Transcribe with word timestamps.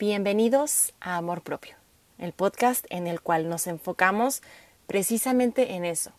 Bienvenidos 0.00 0.94
a 0.98 1.18
Amor 1.18 1.42
Propio, 1.42 1.76
el 2.16 2.32
podcast 2.32 2.86
en 2.88 3.06
el 3.06 3.20
cual 3.20 3.50
nos 3.50 3.66
enfocamos 3.66 4.40
precisamente 4.86 5.74
en 5.74 5.84
eso, 5.84 6.12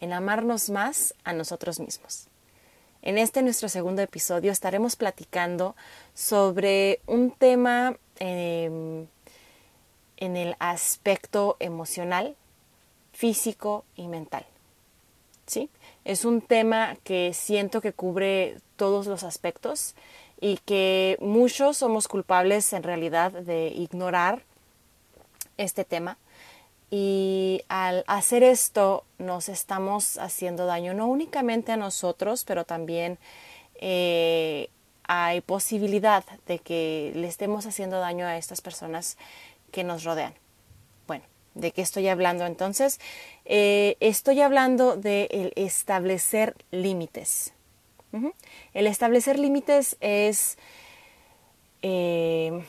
en 0.00 0.12
amarnos 0.12 0.70
más 0.70 1.16
a 1.24 1.32
nosotros 1.32 1.80
mismos. 1.80 2.28
En 3.02 3.18
este 3.18 3.42
nuestro 3.42 3.68
segundo 3.68 4.02
episodio 4.02 4.52
estaremos 4.52 4.94
platicando 4.94 5.74
sobre 6.14 7.00
un 7.06 7.32
tema 7.32 7.96
em, 8.20 9.08
en 10.16 10.36
el 10.36 10.54
aspecto 10.60 11.56
emocional, 11.58 12.36
físico 13.12 13.84
y 13.96 14.06
mental. 14.06 14.46
¿Sí? 15.44 15.70
Es 16.04 16.24
un 16.24 16.40
tema 16.40 16.96
que 17.02 17.34
siento 17.34 17.80
que 17.80 17.92
cubre 17.92 18.58
todos 18.76 19.08
los 19.08 19.24
aspectos 19.24 19.96
y 20.40 20.58
que 20.58 21.16
muchos 21.20 21.78
somos 21.78 22.08
culpables 22.08 22.72
en 22.72 22.82
realidad 22.82 23.32
de 23.32 23.68
ignorar 23.68 24.42
este 25.56 25.84
tema. 25.84 26.18
Y 26.90 27.62
al 27.68 28.04
hacer 28.06 28.42
esto 28.42 29.04
nos 29.18 29.48
estamos 29.48 30.18
haciendo 30.18 30.66
daño 30.66 30.94
no 30.94 31.06
únicamente 31.06 31.72
a 31.72 31.76
nosotros, 31.76 32.44
pero 32.44 32.64
también 32.64 33.18
eh, 33.76 34.68
hay 35.06 35.40
posibilidad 35.40 36.24
de 36.46 36.58
que 36.58 37.12
le 37.14 37.26
estemos 37.26 37.66
haciendo 37.66 37.98
daño 37.98 38.26
a 38.26 38.36
estas 38.36 38.60
personas 38.60 39.16
que 39.72 39.82
nos 39.82 40.04
rodean. 40.04 40.34
Bueno, 41.06 41.24
¿de 41.54 41.72
qué 41.72 41.82
estoy 41.82 42.06
hablando 42.08 42.46
entonces? 42.46 43.00
Eh, 43.44 43.96
estoy 44.00 44.40
hablando 44.40 44.96
de 44.96 45.52
establecer 45.56 46.54
límites. 46.70 47.53
El 48.72 48.86
establecer 48.86 49.38
límites 49.38 49.96
es, 50.00 50.58
eh, 51.82 52.64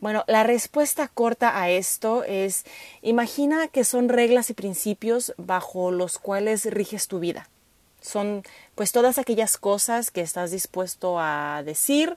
bueno, 0.00 0.24
la 0.26 0.42
respuesta 0.42 1.08
corta 1.08 1.60
a 1.60 1.70
esto 1.70 2.24
es, 2.24 2.64
imagina 3.02 3.68
que 3.68 3.84
son 3.84 4.08
reglas 4.08 4.50
y 4.50 4.54
principios 4.54 5.34
bajo 5.36 5.90
los 5.90 6.18
cuales 6.18 6.64
riges 6.66 7.08
tu 7.08 7.18
vida. 7.18 7.48
Son 8.00 8.42
pues 8.74 8.92
todas 8.92 9.18
aquellas 9.18 9.56
cosas 9.58 10.10
que 10.10 10.22
estás 10.22 10.50
dispuesto 10.50 11.18
a 11.20 11.62
decir 11.64 12.16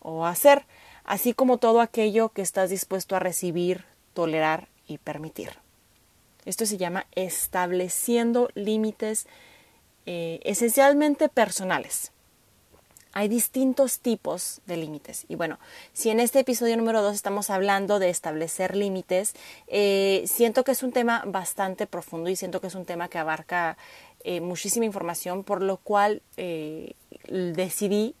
o 0.00 0.24
a 0.24 0.30
hacer, 0.30 0.64
así 1.04 1.34
como 1.34 1.58
todo 1.58 1.80
aquello 1.80 2.30
que 2.30 2.42
estás 2.42 2.70
dispuesto 2.70 3.16
a 3.16 3.20
recibir, 3.20 3.84
tolerar 4.14 4.68
y 4.88 4.98
permitir. 4.98 5.58
Esto 6.46 6.64
se 6.64 6.78
llama 6.78 7.06
estableciendo 7.12 8.48
límites 8.54 9.26
eh, 10.06 10.40
esencialmente 10.44 11.28
personales. 11.28 12.12
Hay 13.12 13.28
distintos 13.28 14.00
tipos 14.00 14.60
de 14.66 14.76
límites. 14.76 15.24
Y 15.28 15.36
bueno, 15.36 15.58
si 15.92 16.10
en 16.10 16.20
este 16.20 16.40
episodio 16.40 16.76
número 16.76 17.02
2 17.02 17.14
estamos 17.14 17.50
hablando 17.50 17.98
de 17.98 18.10
establecer 18.10 18.76
límites, 18.76 19.34
eh, 19.68 20.24
siento 20.26 20.64
que 20.64 20.72
es 20.72 20.82
un 20.82 20.92
tema 20.92 21.22
bastante 21.26 21.86
profundo 21.86 22.30
y 22.30 22.36
siento 22.36 22.60
que 22.60 22.66
es 22.68 22.74
un 22.74 22.84
tema 22.84 23.08
que 23.08 23.18
abarca 23.18 23.78
eh, 24.22 24.40
muchísima 24.40 24.84
información, 24.84 25.44
por 25.44 25.62
lo 25.62 25.78
cual 25.78 26.22
decidí 27.28 28.14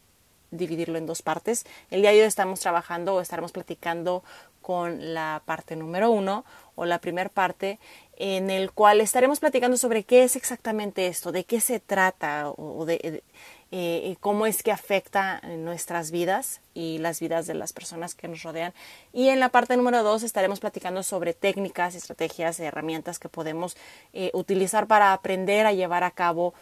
dividirlo 0.50 0.98
en 0.98 1.06
dos 1.06 1.22
partes. 1.22 1.66
El 1.90 2.02
día 2.02 2.10
de 2.10 2.20
hoy 2.20 2.26
estamos 2.26 2.60
trabajando 2.60 3.14
o 3.14 3.20
estaremos 3.20 3.52
platicando 3.52 4.24
con 4.66 5.14
la 5.14 5.42
parte 5.44 5.76
número 5.76 6.10
uno 6.10 6.44
o 6.74 6.86
la 6.86 6.98
primera 6.98 7.30
parte 7.30 7.78
en 8.16 8.50
el 8.50 8.72
cual 8.72 9.00
estaremos 9.00 9.38
platicando 9.38 9.76
sobre 9.76 10.02
qué 10.02 10.24
es 10.24 10.34
exactamente 10.34 11.06
esto, 11.06 11.30
de 11.30 11.44
qué 11.44 11.60
se 11.60 11.78
trata 11.78 12.50
o 12.50 12.84
de, 12.84 12.94
eh, 12.96 13.22
eh, 13.70 14.16
cómo 14.18 14.44
es 14.44 14.64
que 14.64 14.72
afecta 14.72 15.40
nuestras 15.58 16.10
vidas 16.10 16.62
y 16.74 16.98
las 16.98 17.20
vidas 17.20 17.46
de 17.46 17.54
las 17.54 17.72
personas 17.72 18.16
que 18.16 18.26
nos 18.26 18.42
rodean. 18.42 18.74
Y 19.12 19.28
en 19.28 19.38
la 19.38 19.50
parte 19.50 19.76
número 19.76 20.02
dos 20.02 20.24
estaremos 20.24 20.58
platicando 20.58 21.04
sobre 21.04 21.32
técnicas, 21.32 21.94
estrategias, 21.94 22.58
herramientas 22.58 23.20
que 23.20 23.28
podemos 23.28 23.76
eh, 24.14 24.32
utilizar 24.34 24.88
para 24.88 25.12
aprender 25.12 25.64
a 25.64 25.74
llevar 25.74 26.02
a 26.02 26.10
cabo 26.10 26.54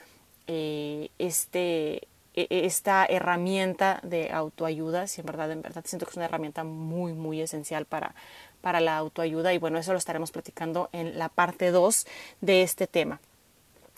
este, 0.47 2.07
esta 2.35 3.07
herramienta 3.07 4.01
de 4.03 4.31
autoayuda. 4.33 5.07
Si 5.07 5.21
en 5.21 5.27
verdad, 5.27 5.51
en 5.53 5.63
verdad 5.63 5.85
siento 5.87 6.07
que 6.07 6.11
es 6.11 6.17
una 6.17 6.27
herramienta 6.27 6.65
muy, 6.65 7.13
muy 7.13 7.41
esencial 7.41 7.87
para, 7.87 8.15
para 8.61 8.81
la 8.81 8.97
autoayuda 8.97 9.53
y 9.53 9.59
bueno, 9.59 9.79
eso 9.79 9.93
lo 9.93 9.99
estaremos 9.99 10.33
platicando 10.33 10.89
en 10.93 11.19
la 11.19 11.29
parte 11.29 11.71
2 11.71 12.07
de 12.41 12.63
este 12.63 12.87
tema. 12.87 13.21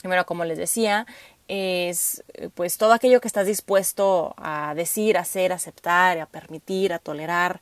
Bueno, 0.04 0.26
como 0.26 0.44
les 0.44 0.58
decía, 0.58 1.06
es 1.48 2.22
pues 2.54 2.76
todo 2.76 2.92
aquello 2.92 3.20
que 3.20 3.28
estás 3.28 3.46
dispuesto 3.46 4.34
a 4.36 4.74
decir, 4.74 5.16
hacer, 5.16 5.52
aceptar, 5.52 6.18
a 6.18 6.26
permitir, 6.26 6.92
a 6.92 6.98
tolerar, 6.98 7.60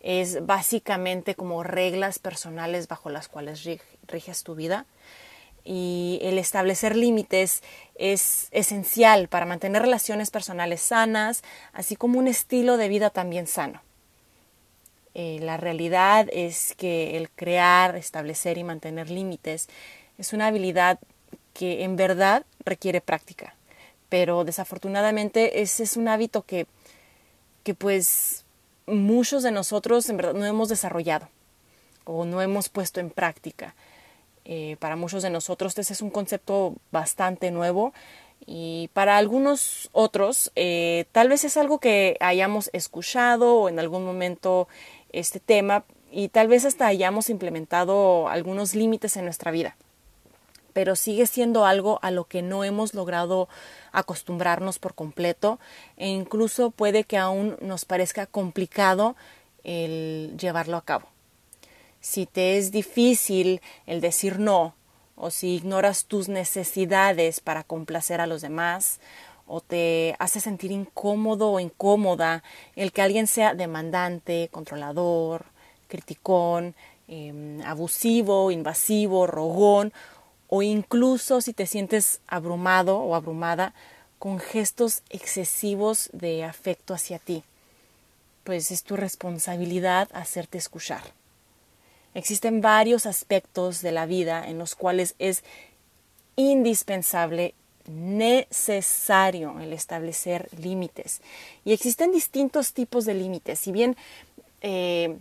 es 0.00 0.44
básicamente 0.46 1.34
como 1.34 1.62
reglas 1.62 2.18
personales 2.18 2.88
bajo 2.88 3.10
las 3.10 3.28
cuales 3.28 3.66
riges 4.06 4.42
tu 4.42 4.54
vida. 4.54 4.86
Y 5.64 6.18
el 6.22 6.38
establecer 6.38 6.96
límites 6.96 7.62
es 7.94 8.48
esencial 8.50 9.28
para 9.28 9.46
mantener 9.46 9.82
relaciones 9.82 10.30
personales 10.30 10.80
sanas, 10.80 11.42
así 11.72 11.96
como 11.96 12.18
un 12.18 12.28
estilo 12.28 12.76
de 12.76 12.88
vida 12.88 13.10
también 13.10 13.46
sano. 13.46 13.82
Eh, 15.14 15.38
la 15.42 15.56
realidad 15.56 16.28
es 16.32 16.74
que 16.76 17.16
el 17.16 17.30
crear, 17.30 17.96
establecer 17.96 18.58
y 18.58 18.64
mantener 18.64 19.10
límites 19.10 19.68
es 20.18 20.32
una 20.32 20.46
habilidad 20.46 21.00
que 21.52 21.82
en 21.82 21.96
verdad 21.96 22.44
requiere 22.64 23.00
práctica, 23.00 23.54
pero 24.08 24.44
desafortunadamente 24.44 25.62
ese 25.62 25.82
es 25.82 25.96
un 25.96 26.06
hábito 26.06 26.42
que, 26.42 26.66
que 27.64 27.74
pues 27.74 28.44
muchos 28.86 29.42
de 29.42 29.50
nosotros 29.50 30.08
en 30.08 30.16
verdad 30.16 30.34
no 30.34 30.46
hemos 30.46 30.68
desarrollado 30.68 31.28
o 32.04 32.24
no 32.24 32.40
hemos 32.40 32.68
puesto 32.68 33.00
en 33.00 33.10
práctica. 33.10 33.74
Eh, 34.52 34.76
para 34.80 34.96
muchos 34.96 35.22
de 35.22 35.30
nosotros 35.30 35.78
este 35.78 35.92
es 35.92 36.02
un 36.02 36.10
concepto 36.10 36.74
bastante 36.90 37.52
nuevo 37.52 37.92
y 38.44 38.90
para 38.94 39.16
algunos 39.16 39.88
otros 39.92 40.50
eh, 40.56 41.04
tal 41.12 41.28
vez 41.28 41.44
es 41.44 41.56
algo 41.56 41.78
que 41.78 42.16
hayamos 42.18 42.68
escuchado 42.72 43.54
o 43.54 43.68
en 43.68 43.78
algún 43.78 44.04
momento 44.04 44.66
este 45.12 45.38
tema 45.38 45.84
y 46.10 46.30
tal 46.30 46.48
vez 46.48 46.64
hasta 46.64 46.88
hayamos 46.88 47.30
implementado 47.30 48.28
algunos 48.28 48.74
límites 48.74 49.16
en 49.16 49.24
nuestra 49.24 49.52
vida. 49.52 49.76
Pero 50.72 50.96
sigue 50.96 51.26
siendo 51.26 51.64
algo 51.64 52.00
a 52.02 52.10
lo 52.10 52.24
que 52.24 52.42
no 52.42 52.64
hemos 52.64 52.92
logrado 52.92 53.48
acostumbrarnos 53.92 54.80
por 54.80 54.96
completo 54.96 55.60
e 55.96 56.08
incluso 56.08 56.72
puede 56.72 57.04
que 57.04 57.18
aún 57.18 57.56
nos 57.60 57.84
parezca 57.84 58.26
complicado 58.26 59.14
el 59.62 60.34
llevarlo 60.36 60.76
a 60.76 60.84
cabo. 60.84 61.06
Si 62.00 62.26
te 62.26 62.56
es 62.56 62.72
difícil 62.72 63.60
el 63.86 64.00
decir 64.00 64.38
no, 64.38 64.74
o 65.16 65.30
si 65.30 65.56
ignoras 65.56 66.06
tus 66.06 66.28
necesidades 66.28 67.40
para 67.40 67.62
complacer 67.62 68.20
a 68.20 68.26
los 68.26 68.40
demás, 68.40 69.00
o 69.46 69.60
te 69.60 70.14
hace 70.18 70.40
sentir 70.40 70.70
incómodo 70.70 71.50
o 71.50 71.60
incómoda 71.60 72.42
el 72.76 72.92
que 72.92 73.02
alguien 73.02 73.26
sea 73.26 73.52
demandante, 73.54 74.48
controlador, 74.52 75.44
criticón, 75.88 76.74
em, 77.08 77.60
abusivo, 77.62 78.50
invasivo, 78.50 79.26
rogón, 79.26 79.92
o 80.48 80.62
incluso 80.62 81.40
si 81.40 81.52
te 81.52 81.66
sientes 81.66 82.20
abrumado 82.26 82.98
o 82.98 83.14
abrumada 83.14 83.74
con 84.18 84.38
gestos 84.38 85.02
excesivos 85.10 86.10
de 86.12 86.44
afecto 86.44 86.94
hacia 86.94 87.18
ti, 87.18 87.42
pues 88.44 88.70
es 88.70 88.84
tu 88.84 88.96
responsabilidad 88.96 90.08
hacerte 90.12 90.58
escuchar. 90.58 91.19
Existen 92.14 92.60
varios 92.60 93.06
aspectos 93.06 93.82
de 93.82 93.92
la 93.92 94.06
vida 94.06 94.46
en 94.46 94.58
los 94.58 94.74
cuales 94.74 95.14
es 95.18 95.44
indispensable 96.36 97.54
necesario 97.86 99.58
el 99.60 99.72
establecer 99.72 100.48
límites. 100.58 101.20
Y 101.64 101.72
existen 101.72 102.12
distintos 102.12 102.72
tipos 102.72 103.04
de 103.04 103.14
límites. 103.14 103.58
Si 103.58 103.72
bien 103.72 103.96
eh, 104.60 105.18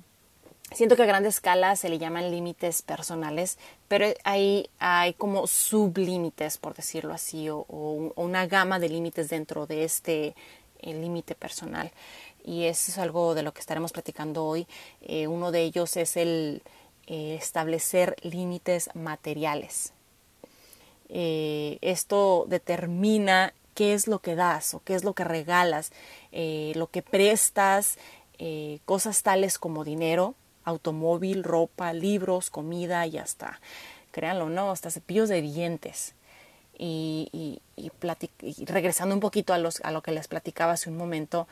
siento 0.72 0.96
que 0.96 1.04
a 1.04 1.08
gran 1.08 1.26
escala 1.26 1.76
se 1.76 1.90
le 1.90 1.98
llaman 1.98 2.32
límites 2.32 2.82
personales, 2.82 3.58
pero 3.88 4.08
hay, 4.24 4.70
hay 4.80 5.14
como 5.14 5.48
sublímites, 5.48 6.58
por 6.58 6.76
decirlo 6.76 7.14
así, 7.14 7.50
o, 7.50 7.66
una 8.16 8.48
gama 8.48 8.80
de 8.80 8.90
límites 8.90 9.30
dentro 9.30 9.66
de 9.66 9.84
este 9.84 10.36
eh, 10.82 10.94
límite 10.94 11.36
personal. 11.36 11.92
Y 12.44 12.66
eso 12.66 12.92
es 12.92 12.98
algo 12.98 13.36
de 13.36 13.44
lo 13.44 13.54
que 13.54 13.60
estaremos 13.60 13.92
platicando 13.92 14.46
hoy. 14.46 14.66
Eh, 15.02 15.28
uno 15.28 15.52
de 15.52 15.64
ellos 15.64 15.98
es 15.98 16.18
el 16.18 16.62
establecer 17.10 18.16
límites 18.22 18.90
materiales. 18.94 19.94
Eh, 21.10 21.80
esto 21.82 22.46
determina 22.48 23.54
qué 23.74 23.94
es 23.94 24.08
lo 24.08 24.20
que 24.20 24.36
das 24.36 24.76
o 24.76 24.82
qué 24.84 24.94
es 24.94 25.04
lo 25.04 25.14
que 25.14 25.24
regalas, 25.24 25.92
eh, 26.32 26.72
lo 26.76 26.88
que 26.88 27.02
prestas, 27.02 27.98
eh, 28.38 28.80
cosas 28.86 29.24
tales 29.24 29.58
como 29.58 29.84
dinero, 29.84 30.36
automóvil, 30.64 31.44
ropa, 31.44 31.94
libros, 31.94 32.52
comida 32.52 33.08
y 33.08 33.18
hasta, 33.18 33.60
créanlo 34.12 34.50
no, 34.50 34.72
hasta 34.72 34.92
cepillos 34.92 35.30
de 35.30 35.42
dientes. 35.42 36.14
Y, 36.78 37.62
y, 37.76 37.92
regresando 38.66 39.14
un 39.14 39.20
poquito 39.20 39.54
a, 39.54 39.58
los, 39.58 39.82
a 39.82 39.92
lo 39.92 40.02
que 40.02 40.12
les 40.12 40.30
platicaba 40.30 40.74
hace 40.74 40.90
un 40.90 40.96
momento, 40.96 41.48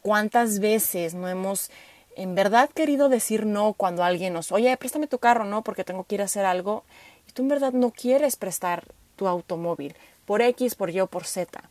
¿cuántas 0.00 0.60
veces 0.60 1.12
no 1.12 1.28
hemos 1.28 1.70
en 2.16 2.34
verdad 2.34 2.70
querido 2.70 3.08
decir 3.08 3.44
no 3.46 3.74
cuando 3.74 4.02
alguien 4.02 4.32
nos, 4.32 4.50
oye, 4.50 4.74
préstame 4.78 5.06
tu 5.06 5.18
carro, 5.18 5.44
no, 5.44 5.62
porque 5.62 5.84
tengo 5.84 6.04
que 6.04 6.16
ir 6.16 6.22
a 6.22 6.24
hacer 6.24 6.46
algo, 6.46 6.82
y 7.28 7.32
tú 7.32 7.42
en 7.42 7.48
verdad 7.48 7.72
no 7.72 7.90
quieres 7.90 8.36
prestar 8.36 8.84
tu 9.16 9.28
automóvil, 9.28 9.94
por 10.24 10.40
X, 10.40 10.74
por 10.74 10.90
Y 10.90 11.00
o 11.00 11.06
por 11.06 11.26
Z, 11.26 11.62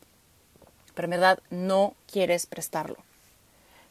pero 0.94 1.08
en 1.08 1.10
verdad 1.10 1.40
no 1.50 1.96
quieres 2.10 2.46
prestarlo. 2.46 2.98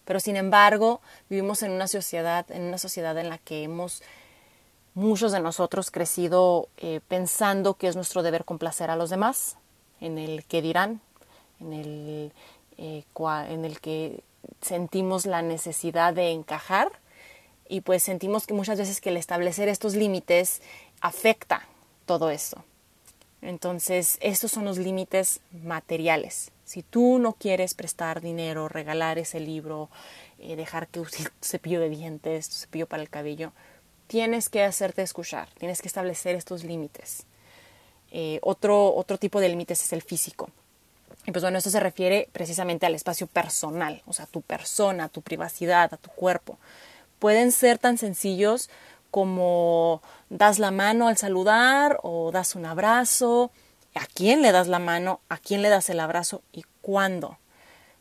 Pero 0.05 0.21
sin 0.21 0.37
embargo, 0.37 1.01
vivimos 1.29 1.63
en 1.63 1.73
una 1.73 1.89
sociedad, 1.89 2.51
en 2.51 2.63
una 2.63 2.79
sociedad 2.79 3.19
en 3.19 3.31
la 3.31 3.39
que 3.39 3.65
hemos 3.65 4.03
muchos 4.95 5.33
de 5.33 5.41
nosotros 5.41 5.91
crecido 5.91 6.69
eh, 6.77 7.01
pensando 7.09 7.75
que 7.75 7.89
es 7.89 7.97
nuestro 7.97 8.23
deber 8.23 8.45
complacer 8.45 8.91
a 8.91 8.97
los 8.97 9.11
demás, 9.11 9.57
en 10.01 10.19
el 10.19 10.45
que 10.45 10.63
dirán, 10.63 11.01
en 11.59 11.73
el, 11.73 12.33
eh, 12.79 13.05
en 13.49 13.65
el 13.65 13.81
que 13.81 14.23
sentimos 14.61 15.27
la 15.27 15.43
necesidad 15.43 16.15
de 16.15 16.31
encajar 16.31 16.93
y 17.69 17.81
pues 17.81 18.03
sentimos 18.03 18.47
que 18.47 18.55
muchas 18.55 18.79
veces 18.79 19.01
que 19.01 19.11
el 19.11 19.17
establecer 19.17 19.69
estos 19.69 19.95
límites 19.95 20.63
afecta 21.01 21.67
todo 22.07 22.31
esto. 22.31 22.65
Entonces, 23.43 24.17
estos 24.21 24.53
son 24.53 24.65
los 24.65 24.79
límites 24.79 25.41
materiales. 25.63 26.51
Si 26.65 26.83
tú 26.83 27.19
no 27.19 27.35
quieres 27.35 27.75
prestar 27.75 28.23
dinero, 28.23 28.69
regalar 28.69 29.19
ese 29.19 29.39
libro, 29.39 29.91
eh, 30.39 30.57
dejar 30.57 30.89
que 30.89 31.01
use 31.01 31.25
tu 31.25 31.31
cepillo 31.43 31.81
de 31.81 31.91
dientes, 31.91 32.49
tu 32.49 32.57
cepillo 32.57 32.87
para 32.87 33.03
el 33.03 33.11
cabello, 33.11 33.53
tienes 34.07 34.49
que 34.49 34.63
hacerte 34.63 35.03
escuchar, 35.03 35.49
tienes 35.59 35.83
que 35.83 35.89
establecer 35.89 36.37
estos 36.37 36.65
límites. 36.65 37.27
Eh, 38.11 38.39
otro, 38.43 38.95
otro 38.95 39.19
tipo 39.19 39.41
de 39.41 39.49
límites 39.49 39.83
es 39.83 39.93
el 39.93 40.03
físico. 40.03 40.49
Y 41.27 41.33
pues 41.33 41.43
bueno, 41.43 41.59
esto 41.59 41.71
se 41.71 41.81
refiere 41.81 42.29
precisamente 42.33 42.87
al 42.87 42.95
espacio 42.95 43.27
personal, 43.27 44.03
o 44.07 44.13
sea, 44.13 44.27
tu 44.27 44.43
persona, 44.43 45.09
tu 45.09 45.23
privacidad, 45.23 45.93
a 45.95 45.97
tu 45.97 46.11
cuerpo. 46.11 46.59
Pueden 47.19 47.51
ser 47.51 47.79
tan 47.79 47.97
sencillos 47.97 48.69
como 49.11 50.03
das 50.29 50.59
la 50.59 50.71
mano 50.71 51.09
al 51.09 51.17
saludar 51.17 51.99
o 52.03 52.31
das 52.33 52.57
un 52.57 52.67
abrazo, 52.67 53.51
a 53.95 54.07
quién 54.07 54.43
le 54.43 54.53
das 54.53 54.69
la 54.69 54.81
mano, 54.81 55.21
a 55.29 55.39
quién 55.39 55.63
le 55.63 55.69
das 55.69 55.89
el 55.89 56.01
abrazo 56.01 56.43
y 56.53 56.65
cuándo. 56.83 57.39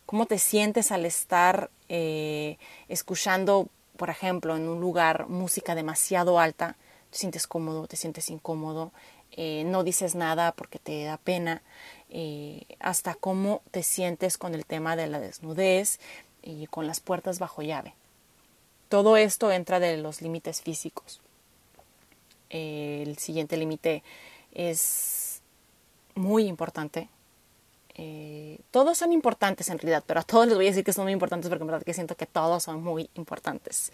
¿Cómo 0.05 0.25
te 0.25 0.37
sientes 0.37 0.91
al 0.91 1.05
estar 1.05 1.69
eh, 1.87 2.57
escuchando, 2.89 3.67
por 3.95 4.09
ejemplo, 4.09 4.55
en 4.57 4.67
un 4.67 4.81
lugar 4.81 5.27
música 5.29 5.75
demasiado 5.75 6.39
alta? 6.39 6.75
¿Te 7.09 7.19
sientes 7.19 7.47
cómodo? 7.47 7.87
¿Te 7.87 7.95
sientes 7.95 8.29
incómodo? 8.29 8.91
Eh, 9.31 9.63
no 9.65 9.83
dices 9.83 10.15
nada 10.15 10.51
porque 10.51 10.79
te 10.79 11.03
da 11.05 11.17
pena. 11.17 11.61
Eh, 12.15 12.61
hasta 12.79 13.15
cómo 13.15 13.63
te 13.71 13.81
sientes 13.81 14.37
con 14.37 14.53
el 14.53 14.67
tema 14.67 14.95
de 14.95 15.07
la 15.07 15.19
desnudez 15.19 15.99
y 16.43 16.67
con 16.67 16.85
las 16.85 16.99
puertas 16.99 17.39
bajo 17.39 17.63
llave. 17.63 17.95
Todo 18.87 19.17
esto 19.17 19.51
entra 19.51 19.79
de 19.79 19.97
los 19.97 20.21
límites 20.21 20.61
físicos. 20.61 21.19
el 22.51 23.17
siguiente 23.17 23.57
límite 23.57 24.03
es 24.51 25.41
muy 26.13 26.45
importante. 26.45 27.09
Eh, 27.95 28.59
todos 28.71 28.97
son 28.97 29.11
importantes 29.11 29.69
en 29.69 29.77
realidad, 29.77 30.03
pero 30.05 30.19
a 30.19 30.23
todos 30.23 30.47
les 30.47 30.55
voy 30.55 30.65
a 30.65 30.69
decir 30.69 30.83
que 30.83 30.93
son 30.93 31.05
muy 31.05 31.13
importantes 31.13 31.49
porque 31.49 31.63
en 31.63 31.67
verdad 31.67 31.83
que 31.83 31.93
siento 31.93 32.15
que 32.15 32.25
todos 32.25 32.63
son 32.63 32.83
muy 32.83 33.09
importantes. 33.15 33.91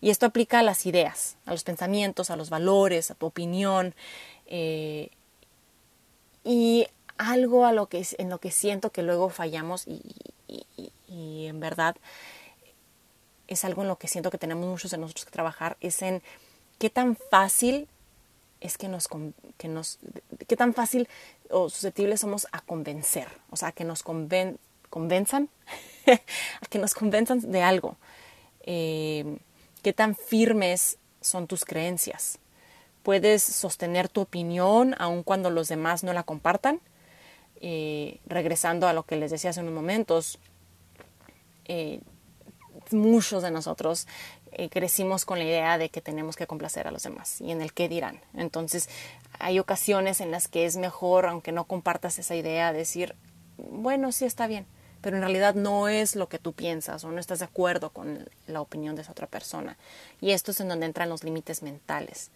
Y 0.00 0.10
esto 0.10 0.26
aplica 0.26 0.60
a 0.60 0.62
las 0.62 0.86
ideas, 0.86 1.36
a 1.46 1.52
los 1.52 1.64
pensamientos, 1.64 2.30
a 2.30 2.36
los 2.36 2.50
valores, 2.50 3.10
a 3.10 3.14
tu 3.14 3.26
opinión. 3.26 3.94
Eh, 4.46 5.10
y 6.44 6.86
algo 7.20 7.66
a 7.66 7.72
lo 7.72 7.88
que, 7.88 8.06
en 8.18 8.30
lo 8.30 8.38
que 8.38 8.50
siento 8.50 8.90
que 8.90 9.02
luego 9.02 9.28
fallamos 9.28 9.86
y, 9.86 10.02
y 11.06 11.46
en 11.46 11.60
verdad 11.60 11.96
es 13.46 13.64
algo 13.64 13.82
en 13.82 13.88
lo 13.88 13.98
que 13.98 14.08
siento 14.08 14.30
que 14.30 14.38
tenemos 14.38 14.66
muchos 14.66 14.92
de 14.92 14.98
nosotros 14.98 15.26
que 15.26 15.32
trabajar, 15.32 15.76
es 15.80 16.00
en 16.02 16.22
qué 16.78 16.88
tan 16.88 17.16
fácil 17.16 17.88
es 18.60 18.78
que 18.78 18.88
nos, 18.88 19.08
que 19.58 19.68
nos 19.68 19.98
qué 20.46 20.56
tan 20.56 20.72
fácil 20.72 21.08
o 21.50 21.68
susceptibles 21.68 22.20
somos 22.20 22.46
a 22.52 22.60
convencer, 22.60 23.28
o 23.50 23.56
sea, 23.56 23.72
que 23.72 23.84
nos 23.84 24.02
conven, 24.02 24.58
convenzan, 24.88 25.48
a 26.06 26.66
que 26.68 26.78
nos 26.78 26.94
convenzan 26.94 27.40
de 27.50 27.62
algo. 27.62 27.96
Eh, 28.62 29.38
qué 29.82 29.92
tan 29.92 30.14
firmes 30.14 30.98
son 31.20 31.46
tus 31.46 31.64
creencias. 31.64 32.38
Puedes 33.02 33.42
sostener 33.42 34.08
tu 34.08 34.20
opinión 34.20 34.94
aun 34.98 35.22
cuando 35.22 35.50
los 35.50 35.68
demás 35.68 36.04
no 36.04 36.12
la 36.12 36.22
compartan. 36.22 36.80
Eh, 37.60 38.20
regresando 38.26 38.88
a 38.88 38.94
lo 38.94 39.02
que 39.02 39.16
les 39.16 39.30
decía 39.30 39.50
hace 39.50 39.60
unos 39.60 39.74
momentos, 39.74 40.38
eh, 41.66 42.00
muchos 42.90 43.42
de 43.42 43.50
nosotros 43.50 44.06
eh, 44.52 44.68
crecimos 44.68 45.24
con 45.24 45.38
la 45.38 45.44
idea 45.44 45.78
de 45.78 45.90
que 45.90 46.00
tenemos 46.00 46.36
que 46.36 46.46
complacer 46.46 46.88
a 46.88 46.90
los 46.90 47.02
demás 47.02 47.40
y 47.40 47.50
en 47.50 47.60
el 47.60 47.72
qué 47.72 47.88
dirán. 47.88 48.20
Entonces, 48.34 48.88
hay 49.38 49.58
ocasiones 49.58 50.20
en 50.20 50.30
las 50.30 50.48
que 50.48 50.66
es 50.66 50.76
mejor, 50.76 51.26
aunque 51.26 51.52
no 51.52 51.64
compartas 51.64 52.18
esa 52.18 52.34
idea, 52.34 52.72
decir, 52.72 53.14
bueno, 53.58 54.10
sí 54.10 54.24
está 54.24 54.46
bien, 54.46 54.66
pero 55.02 55.16
en 55.16 55.22
realidad 55.22 55.54
no 55.54 55.88
es 55.88 56.16
lo 56.16 56.28
que 56.28 56.38
tú 56.38 56.52
piensas 56.52 57.04
o 57.04 57.10
no 57.10 57.20
estás 57.20 57.38
de 57.38 57.44
acuerdo 57.44 57.90
con 57.90 58.28
la 58.46 58.60
opinión 58.60 58.96
de 58.96 59.02
esa 59.02 59.12
otra 59.12 59.26
persona. 59.26 59.76
Y 60.20 60.32
esto 60.32 60.50
es 60.50 60.60
en 60.60 60.68
donde 60.68 60.86
entran 60.86 61.08
los 61.08 61.24
límites 61.24 61.62
mentales. 61.62 62.30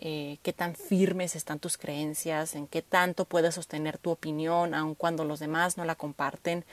Eh, 0.00 0.38
qué 0.42 0.52
tan 0.52 0.76
firmes 0.76 1.34
están 1.34 1.58
tus 1.58 1.76
creencias, 1.76 2.54
en 2.54 2.68
qué 2.68 2.82
tanto 2.82 3.24
puedes 3.24 3.56
sostener 3.56 3.98
tu 3.98 4.10
opinión, 4.10 4.72
aun 4.72 4.94
cuando 4.94 5.24
los 5.24 5.40
demás 5.40 5.76
no 5.76 5.84
la 5.84 5.96
comparten 5.96 6.64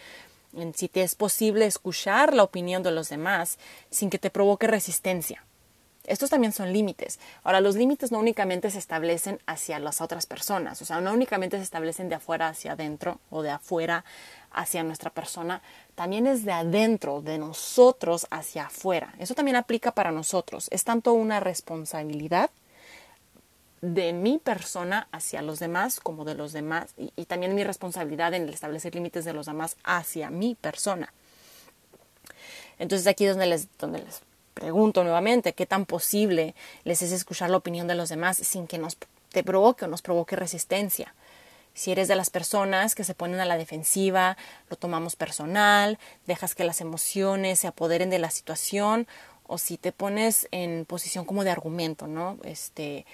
en 0.56 0.74
si 0.75 0.88
te 0.88 1.01
es 1.01 1.16
posible 1.16 1.66
escuchar 1.66 2.33
la 2.33 2.44
opinión 2.44 2.83
de 2.83 2.92
los 2.92 3.10
demás 3.10 3.57
sin 3.89 4.10
que 4.10 4.19
te 4.19 4.30
provoque 4.30 4.68
resistencia. 4.68 5.44
Estos 6.06 6.30
también 6.30 6.54
son 6.54 6.72
límites. 6.72 7.19
Ahora, 7.44 7.62
los 7.62 7.75
límites 7.75 8.12
no 8.12 8.19
únicamente 8.19 8.69
se 8.69 8.77
establecen 8.77 9.39
hacia 9.48 9.80
las 9.80 10.01
otras 10.01 10.27
personas, 10.27 10.80
o 10.83 10.86
sea, 10.86 11.01
no 11.01 11.12
únicamente 11.12 11.57
se 11.57 11.63
establecen 11.63 12.10
de 12.10 12.16
afuera 12.16 12.48
hacia 12.48 12.74
adentro 12.74 13.19
o 13.31 13.42
de 13.42 13.50
afuera 13.50 14.06
hacia 14.51 14.83
nuestra 14.83 15.10
persona, 15.10 15.63
también 15.95 16.27
es 16.27 16.45
de 16.45 16.51
adentro, 16.51 17.22
de 17.22 17.39
nosotros 17.39 18.27
hacia 18.30 18.68
afuera. 18.68 19.16
Eso 19.18 19.33
también 19.33 19.57
aplica 19.57 19.92
para 19.92 20.12
nosotros. 20.12 20.68
Es 20.72 20.83
tanto 20.83 21.13
una 21.13 21.39
responsabilidad 21.39 22.51
de 23.94 24.14
mi 24.14 24.40
persona 24.40 25.08
hacia 25.12 25.42
los 25.42 25.60
demás 25.60 26.00
como 26.00 26.26
de 26.26 26.36
los 26.36 26.54
demás 26.54 26.94
y, 26.98 27.26
también 27.26 27.54
mi 27.54 27.64
responsabilidad 27.64 28.34
en 28.34 28.50
establecer 28.50 28.96
límites 28.96 29.26
de 29.26 29.34
los 29.34 29.46
demás 29.46 29.78
hacia 29.84 30.30
mi 30.30 30.56
persona. 30.56 31.14
Entonces 32.80 33.08
aquí 33.08 33.26
es 33.26 33.32
donde 33.32 33.46
les, 33.46 33.68
donde 33.78 34.00
les 34.00 34.22
pregunto 34.54 35.04
nuevamente 35.04 35.54
qué 35.54 35.65
tan 35.65 35.86
posible 35.86 36.56
les 36.84 37.01
es 37.01 37.12
escuchar 37.12 37.50
la 37.50 37.58
opinión 37.58 37.88
de 37.88 37.96
los 37.96 38.10
demás 38.10 38.38
sin 38.38 38.68
que 38.68 38.77
nos 38.77 38.98
te 39.30 39.44
provoque 39.44 39.86
o 39.86 39.88
nos 39.88 40.01
provoque 40.01 40.36
resistencia. 40.36 41.13
Si 41.74 41.92
eres 41.92 42.08
de 42.08 42.15
las 42.15 42.30
personas 42.30 42.96
que 42.96 43.04
se 43.04 43.13
ponen 43.13 43.42
a 43.42 43.46
la 43.46 43.58
defensiva, 43.58 44.38
lo 44.70 44.77
tomamos 44.77 45.18
personal, 45.18 46.00
dejas 46.25 46.56
que 46.56 46.63
las 46.63 46.80
emociones 46.80 47.60
se 47.60 47.68
apoderen 47.68 48.10
de 48.10 48.20
la 48.20 48.30
situación, 48.32 49.08
o 49.48 49.58
si 49.58 49.77
te 49.77 49.92
pones 49.92 50.48
en 50.51 50.86
posición 50.86 51.25
como 51.25 51.44
de 51.44 51.51
argumento, 51.51 52.08
¿no? 52.08 52.38
Este, 52.44 53.06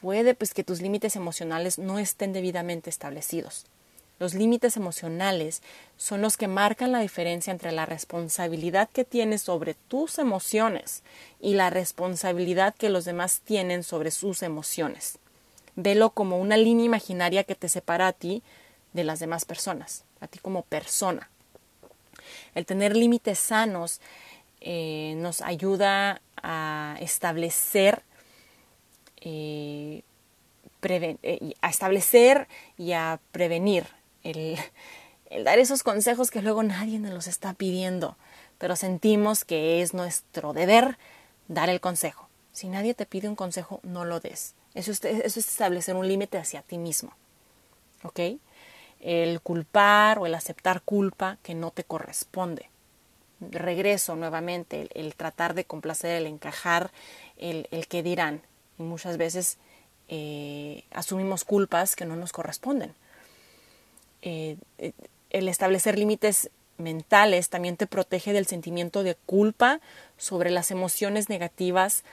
puede 0.00 0.34
pues 0.34 0.54
que 0.54 0.64
tus 0.64 0.80
límites 0.80 1.16
emocionales 1.16 1.78
no 1.78 1.98
estén 1.98 2.32
debidamente 2.32 2.90
establecidos. 2.90 3.66
Los 4.20 4.34
límites 4.34 4.76
emocionales 4.76 5.60
son 5.96 6.22
los 6.22 6.36
que 6.36 6.46
marcan 6.46 6.92
la 6.92 7.00
diferencia 7.00 7.50
entre 7.50 7.72
la 7.72 7.84
responsabilidad 7.84 8.88
que 8.92 9.04
tienes 9.04 9.42
sobre 9.42 9.74
tus 9.74 10.18
emociones 10.18 11.02
y 11.40 11.54
la 11.54 11.70
responsabilidad 11.70 12.74
que 12.76 12.90
los 12.90 13.04
demás 13.04 13.40
tienen 13.44 13.82
sobre 13.82 14.12
sus 14.12 14.42
emociones. 14.42 15.18
Velo 15.74 16.10
como 16.10 16.38
una 16.38 16.56
línea 16.56 16.86
imaginaria 16.86 17.42
que 17.42 17.56
te 17.56 17.68
separa 17.68 18.06
a 18.06 18.12
ti 18.12 18.42
de 18.92 19.02
las 19.02 19.18
demás 19.18 19.44
personas, 19.44 20.04
a 20.20 20.28
ti 20.28 20.38
como 20.38 20.62
persona. 20.62 21.28
El 22.54 22.66
tener 22.66 22.96
límites 22.96 23.40
sanos 23.40 24.00
eh, 24.60 25.14
nos 25.16 25.40
ayuda 25.40 26.20
a 26.40 26.96
establecer 27.00 28.02
eh, 29.24 30.02
eh, 30.82 31.54
a 31.62 31.70
establecer 31.70 32.46
y 32.76 32.92
a 32.92 33.18
prevenir, 33.32 33.86
el, 34.22 34.58
dar 35.42 35.58
esos 35.58 35.82
consejos 35.82 36.30
que 36.30 36.42
luego 36.42 36.62
nadie 36.62 36.98
nos 36.98 37.12
los 37.12 37.26
está 37.26 37.54
pidiendo, 37.54 38.16
pero 38.58 38.76
sentimos 38.76 39.46
que 39.46 39.80
es 39.80 39.94
nuestro 39.94 40.52
deber 40.52 40.98
dar 41.48 41.70
el 41.70 41.80
consejo. 41.80 42.28
Si 42.52 42.68
nadie 42.68 42.92
te 42.92 43.06
pide 43.06 43.28
un 43.28 43.34
consejo, 43.34 43.80
no 43.82 44.04
lo 44.04 44.20
des. 44.20 44.54
Eso 44.74 44.92
es, 44.92 45.36
establecer 45.36 45.96
un 45.96 46.06
límite 46.06 46.36
hacia 46.36 46.60
ti 46.60 46.76
mismo. 46.76 47.14
El 49.00 49.40
culpar 49.40 50.18
o 50.18 50.26
el 50.26 50.34
aceptar 50.34 50.82
culpa 50.82 51.38
que 51.42 51.54
no 51.54 51.70
te 51.70 51.84
corresponde. 51.84 52.68
Regreso 53.40 54.16
nuevamente, 54.16 54.88
el, 54.94 55.14
tratar 55.14 55.54
de 55.54 55.64
complacer, 55.64 56.16
el 56.16 56.26
encajar, 56.26 56.90
el 57.38 57.86
que 57.88 58.02
dirán, 58.02 58.42
y 58.78 58.82
muchas 58.82 59.16
veces 59.16 59.58
eh, 60.08 60.84
asumimos 60.90 61.44
culpas 61.44 61.96
que 61.96 62.04
no 62.04 62.16
nos 62.16 62.32
corresponden. 62.32 62.94
Eh, 64.22 64.56
eh, 64.78 64.92
el 65.30 65.48
establecer 65.48 65.98
límites 65.98 66.50
mentales 66.78 67.48
también 67.48 67.76
te 67.76 67.86
protege 67.86 68.32
del 68.32 68.46
sentimiento 68.46 69.02
de 69.02 69.14
culpa 69.14 69.80
sobre 70.16 70.50
las 70.50 70.70
emociones 70.70 71.28
negativas 71.28 72.04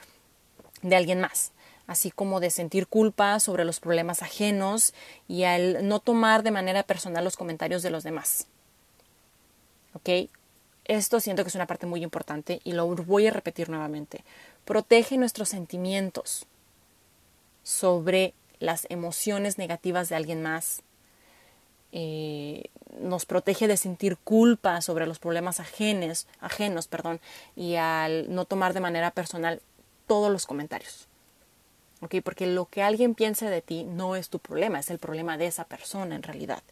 de 0.82 0.96
alguien 0.96 1.20
más, 1.20 1.52
así 1.88 2.12
como 2.12 2.40
de 2.40 2.50
sentir 2.50 2.88
culpa 2.88 3.40
sobre 3.40 3.66
los 3.66 3.80
problemas 3.80 4.22
ajenos 4.22 4.94
y 5.28 5.44
al 5.44 5.88
no 5.88 6.00
tomar 6.00 6.44
de 6.44 6.52
manera 6.52 6.84
personal 6.84 7.24
los 7.24 7.38
comentarios 7.38 7.84
de 7.84 7.92
los 7.92 8.04
demás. 8.04 8.48
Esto 10.86 11.20
siento 11.20 11.44
que 11.44 11.50
es 11.50 11.56
una 11.56 11.68
parte 11.68 11.86
muy 11.86 12.04
importante 12.04 12.60
y 12.64 12.74
lo 12.74 12.88
voy 12.88 13.28
a 13.28 13.32
repetir 13.32 13.70
nuevamente. 13.70 14.24
Protege 14.66 15.18
nuestros 15.18 15.50
sentimientos 15.50 16.48
sobre 17.64 18.34
las 18.60 18.86
emociones 18.90 19.58
negativas 19.58 20.10
de 20.10 20.16
alguien 20.16 20.42
más. 20.42 20.84
Eh, 21.92 22.70
nos 23.00 23.26
protege 23.26 23.68
de 23.68 23.78
sentir 23.78 24.18
culpa 24.18 24.82
sobre 24.82 25.08
los 25.08 25.20
problemas 25.20 25.60
ajenos, 25.60 26.28
ajenos 26.40 26.88
perdón, 26.88 27.20
y 27.56 27.76
al 27.76 28.34
no 28.34 28.46
tomar 28.46 28.74
de 28.74 28.80
manera 28.80 29.12
personal 29.12 29.62
todos 30.08 30.32
los 30.32 30.46
comentarios. 30.46 31.08
¿Okay? 32.02 32.22
Porque 32.22 32.48
lo 32.48 32.66
que 32.66 32.82
alguien 32.82 33.14
piense 33.14 33.50
de 33.50 33.62
ti 33.62 33.84
no 33.84 34.16
es 34.16 34.30
tu 34.30 34.40
problema, 34.40 34.80
es 34.80 34.90
el 34.90 35.00
problema 35.00 35.38
de 35.38 35.48
esa 35.48 35.66
persona 35.66 36.16
en 36.16 36.24
realidad. 36.24 36.64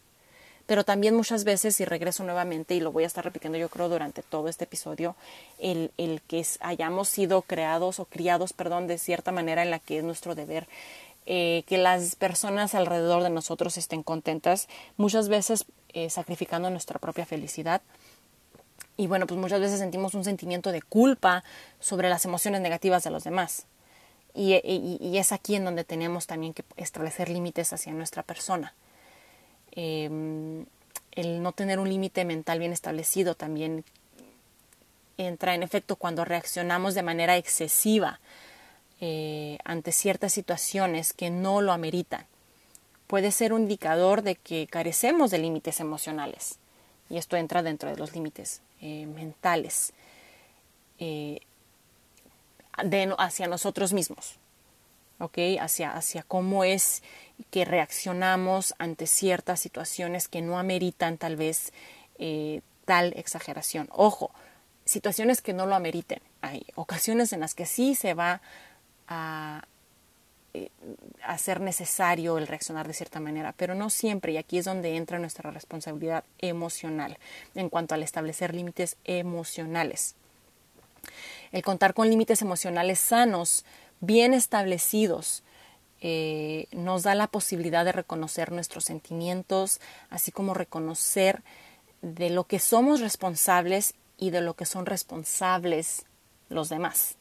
Pero 0.70 0.84
también 0.84 1.16
muchas 1.16 1.42
veces, 1.42 1.80
y 1.80 1.84
regreso 1.84 2.22
nuevamente, 2.22 2.76
y 2.76 2.80
lo 2.80 2.92
voy 2.92 3.02
a 3.02 3.08
estar 3.08 3.24
repitiendo 3.24 3.58
yo 3.58 3.68
creo 3.68 3.88
durante 3.88 4.22
todo 4.22 4.46
este 4.46 4.66
episodio, 4.66 5.16
el, 5.58 5.90
el 5.98 6.22
que 6.22 6.46
hayamos 6.60 7.08
sido 7.08 7.42
creados 7.42 7.98
o 7.98 8.04
criados, 8.04 8.52
perdón, 8.52 8.86
de 8.86 8.96
cierta 8.96 9.32
manera 9.32 9.64
en 9.64 9.72
la 9.72 9.80
que 9.80 9.98
es 9.98 10.04
nuestro 10.04 10.36
deber 10.36 10.68
eh, 11.26 11.64
que 11.66 11.76
las 11.76 12.14
personas 12.14 12.76
alrededor 12.76 13.24
de 13.24 13.30
nosotros 13.30 13.78
estén 13.78 14.04
contentas, 14.04 14.68
muchas 14.96 15.28
veces 15.28 15.64
eh, 15.88 16.08
sacrificando 16.08 16.70
nuestra 16.70 17.00
propia 17.00 17.26
felicidad. 17.26 17.82
Y 18.96 19.08
bueno, 19.08 19.26
pues 19.26 19.40
muchas 19.40 19.58
veces 19.58 19.80
sentimos 19.80 20.14
un 20.14 20.22
sentimiento 20.22 20.70
de 20.70 20.82
culpa 20.82 21.42
sobre 21.80 22.08
las 22.08 22.24
emociones 22.26 22.60
negativas 22.60 23.02
de 23.02 23.10
los 23.10 23.24
demás. 23.24 23.66
Y, 24.34 24.54
y 24.54 25.18
es 25.18 25.32
aquí 25.32 25.56
en 25.56 25.64
donde 25.64 25.82
tenemos 25.82 26.28
también 26.28 26.54
que 26.54 26.62
establecer 26.76 27.28
límites 27.28 27.72
hacia 27.72 27.92
nuestra 27.92 28.22
persona. 28.22 28.72
Em, 29.72 30.64
el 31.12 31.42
no 31.42 31.52
tener 31.52 31.78
un 31.78 31.88
límite 31.88 32.24
mental 32.24 32.58
bien 32.58 32.72
establecido 32.72 33.34
también 33.34 33.84
entra 35.18 35.54
en 35.54 35.62
efecto 35.62 35.96
cuando 35.96 36.24
reaccionamos 36.24 36.94
de 36.94 37.02
manera 37.02 37.36
excesiva 37.36 38.20
eh, 39.00 39.58
ante 39.64 39.92
ciertas 39.92 40.32
situaciones 40.32 41.12
que 41.12 41.30
no 41.30 41.60
lo 41.60 41.72
ameritan. 41.72 42.26
Puede 43.06 43.32
ser 43.32 43.52
un 43.52 43.62
indicador 43.62 44.22
de 44.22 44.36
que 44.36 44.66
carecemos 44.66 45.30
de 45.30 45.38
límites 45.38 45.80
emocionales 45.80 46.58
y 47.08 47.16
esto 47.16 47.36
entra 47.36 47.62
dentro 47.62 47.90
de 47.90 47.96
los 47.96 48.14
límites 48.14 48.62
eh, 48.80 49.06
mentales 49.06 49.92
eh, 50.98 51.40
hacia 53.18 53.46
nosotros 53.48 53.92
mismos, 53.92 54.36
¿ok? 55.18 55.38
Hacia, 55.60 55.92
hacia 55.92 56.22
cómo 56.22 56.64
es 56.64 57.02
que 57.50 57.64
reaccionamos 57.64 58.74
ante 58.78 59.06
ciertas 59.06 59.60
situaciones 59.60 60.28
que 60.28 60.42
no 60.42 60.58
ameritan 60.58 61.18
tal 61.18 61.36
vez 61.36 61.72
eh, 62.18 62.60
tal 62.84 63.12
exageración. 63.16 63.88
Ojo, 63.92 64.30
situaciones 64.84 65.42
que 65.42 65.52
no 65.52 65.66
lo 65.66 65.74
ameriten. 65.74 66.20
Hay 66.40 66.66
ocasiones 66.74 67.32
en 67.32 67.40
las 67.40 67.54
que 67.54 67.66
sí 67.66 67.94
se 67.94 68.14
va 68.14 68.40
a, 69.08 69.64
eh, 70.54 70.70
a 71.22 71.38
ser 71.38 71.60
necesario 71.60 72.38
el 72.38 72.46
reaccionar 72.46 72.86
de 72.88 72.94
cierta 72.94 73.20
manera, 73.20 73.54
pero 73.56 73.74
no 73.74 73.90
siempre, 73.90 74.32
y 74.32 74.36
aquí 74.36 74.58
es 74.58 74.64
donde 74.64 74.96
entra 74.96 75.18
nuestra 75.18 75.50
responsabilidad 75.50 76.24
emocional 76.38 77.18
en 77.54 77.68
cuanto 77.68 77.94
al 77.94 78.02
establecer 78.02 78.54
límites 78.54 78.96
emocionales. 79.04 80.16
El 81.52 81.62
contar 81.62 81.94
con 81.94 82.08
límites 82.08 82.42
emocionales 82.42 82.98
sanos, 82.98 83.64
bien 84.00 84.34
establecidos, 84.34 85.42
eh, 86.00 86.66
nos 86.72 87.02
da 87.02 87.14
la 87.14 87.26
posibilidad 87.26 87.84
de 87.84 87.92
reconocer 87.92 88.52
nuestros 88.52 88.84
sentimientos, 88.84 89.80
así 90.08 90.32
como 90.32 90.54
reconocer 90.54 91.42
de 92.02 92.30
lo 92.30 92.44
que 92.44 92.58
somos 92.58 93.00
responsables 93.00 93.94
y 94.16 94.30
de 94.30 94.40
lo 94.40 94.54
que 94.54 94.66
son 94.66 94.86
responsables 94.86 96.06
los 96.48 96.68
demás. 96.68 97.16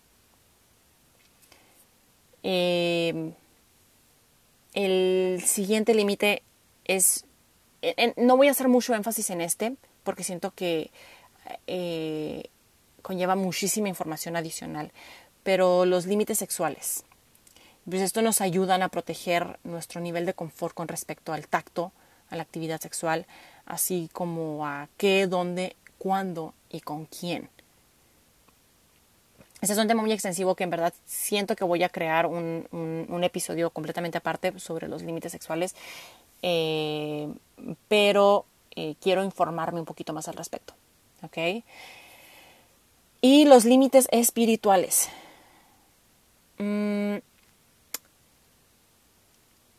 Eh, 2.44 3.34
el 4.74 5.44
siguiente 5.46 5.94
límite 5.94 6.44
es, 6.86 7.26
no 8.16 8.38
voy 8.38 8.48
a 8.48 8.52
hacer 8.52 8.68
mucho 8.68 8.94
énfasis 8.94 9.30
en 9.30 9.42
este, 9.42 9.76
porque 10.04 10.24
siento 10.24 10.52
que 10.52 10.92
eh, 11.68 12.50
conlleva 13.02 13.36
muchísima 13.36 13.90
información 13.90 14.36
adicional, 14.36 14.92
pero 15.44 15.86
los 15.86 16.06
límites 16.06 16.38
sexuales. 16.38 17.04
Pues 17.88 18.02
esto 18.02 18.22
nos 18.22 18.42
ayudan 18.42 18.82
a 18.82 18.90
proteger 18.90 19.60
nuestro 19.64 20.02
nivel 20.02 20.26
de 20.26 20.34
confort 20.34 20.74
con 20.74 20.88
respecto 20.88 21.34
al 21.34 21.48
tacto, 21.48 21.92
a 22.30 22.36
la 22.36 22.44
actividad 22.44 22.80
sexual, 22.80 23.26
así 23.66 24.10
como 24.14 24.66
a 24.66 24.90
qué, 24.98 25.28
dónde, 25.28 25.76
cuándo 25.98 26.54
y 26.70 26.82
con 26.82 27.06
quién. 27.06 27.50
Este 29.62 29.74
es 29.74 29.80
un 29.80 29.88
tema 29.88 30.02
muy 30.02 30.12
extensivo 30.12 30.56
que 30.56 30.64
en 30.64 30.70
verdad 30.70 30.94
siento 31.06 31.56
que 31.56 31.66
voy 31.66 31.84
a 31.84 31.90
crear 31.90 32.26
un, 32.26 33.24
episodio 33.24 33.70
completamente 33.72 34.18
aparte 34.18 34.58
sobre 34.60 34.88
los 34.88 35.04
límites 35.04 35.32
sexuales, 35.32 35.76
eh, 36.42 37.28
pero 37.88 38.46
eh, 38.76 38.96
quiero 39.02 39.24
informarme 39.24 39.80
un 39.80 39.86
poquito 39.86 40.14
más 40.14 40.28
al 40.28 40.36
respecto. 40.36 40.74
¿ok? 41.24 41.64
Y 43.22 43.46
los 43.46 43.66
límites 43.66 44.08
espirituales. 44.12 45.10
Mm, 46.58 46.89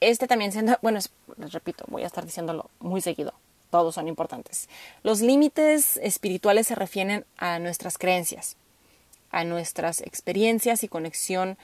este 0.01 0.27
también 0.27 0.53
siendo, 0.53 0.79
bueno, 0.83 0.99
les 1.37 1.53
repito, 1.53 1.85
voy 1.89 2.03
a 2.03 2.07
estar 2.07 2.25
diciéndolo 2.25 2.71
muy 2.81 3.01
seguido, 3.01 3.33
todos 3.71 3.95
son 3.95 4.09
importantes. 4.09 4.69
Los 5.03 5.21
límites 5.21 5.97
espirituales 5.99 6.67
se 6.67 6.75
refieren 6.75 7.25
a 7.37 7.59
nuestras 7.59 7.99
creencias, 7.99 8.57
a 9.31 9.45
nuestras 9.45 10.01
experiencias 10.01 10.83
y 10.83 10.89
conexión 10.89 11.57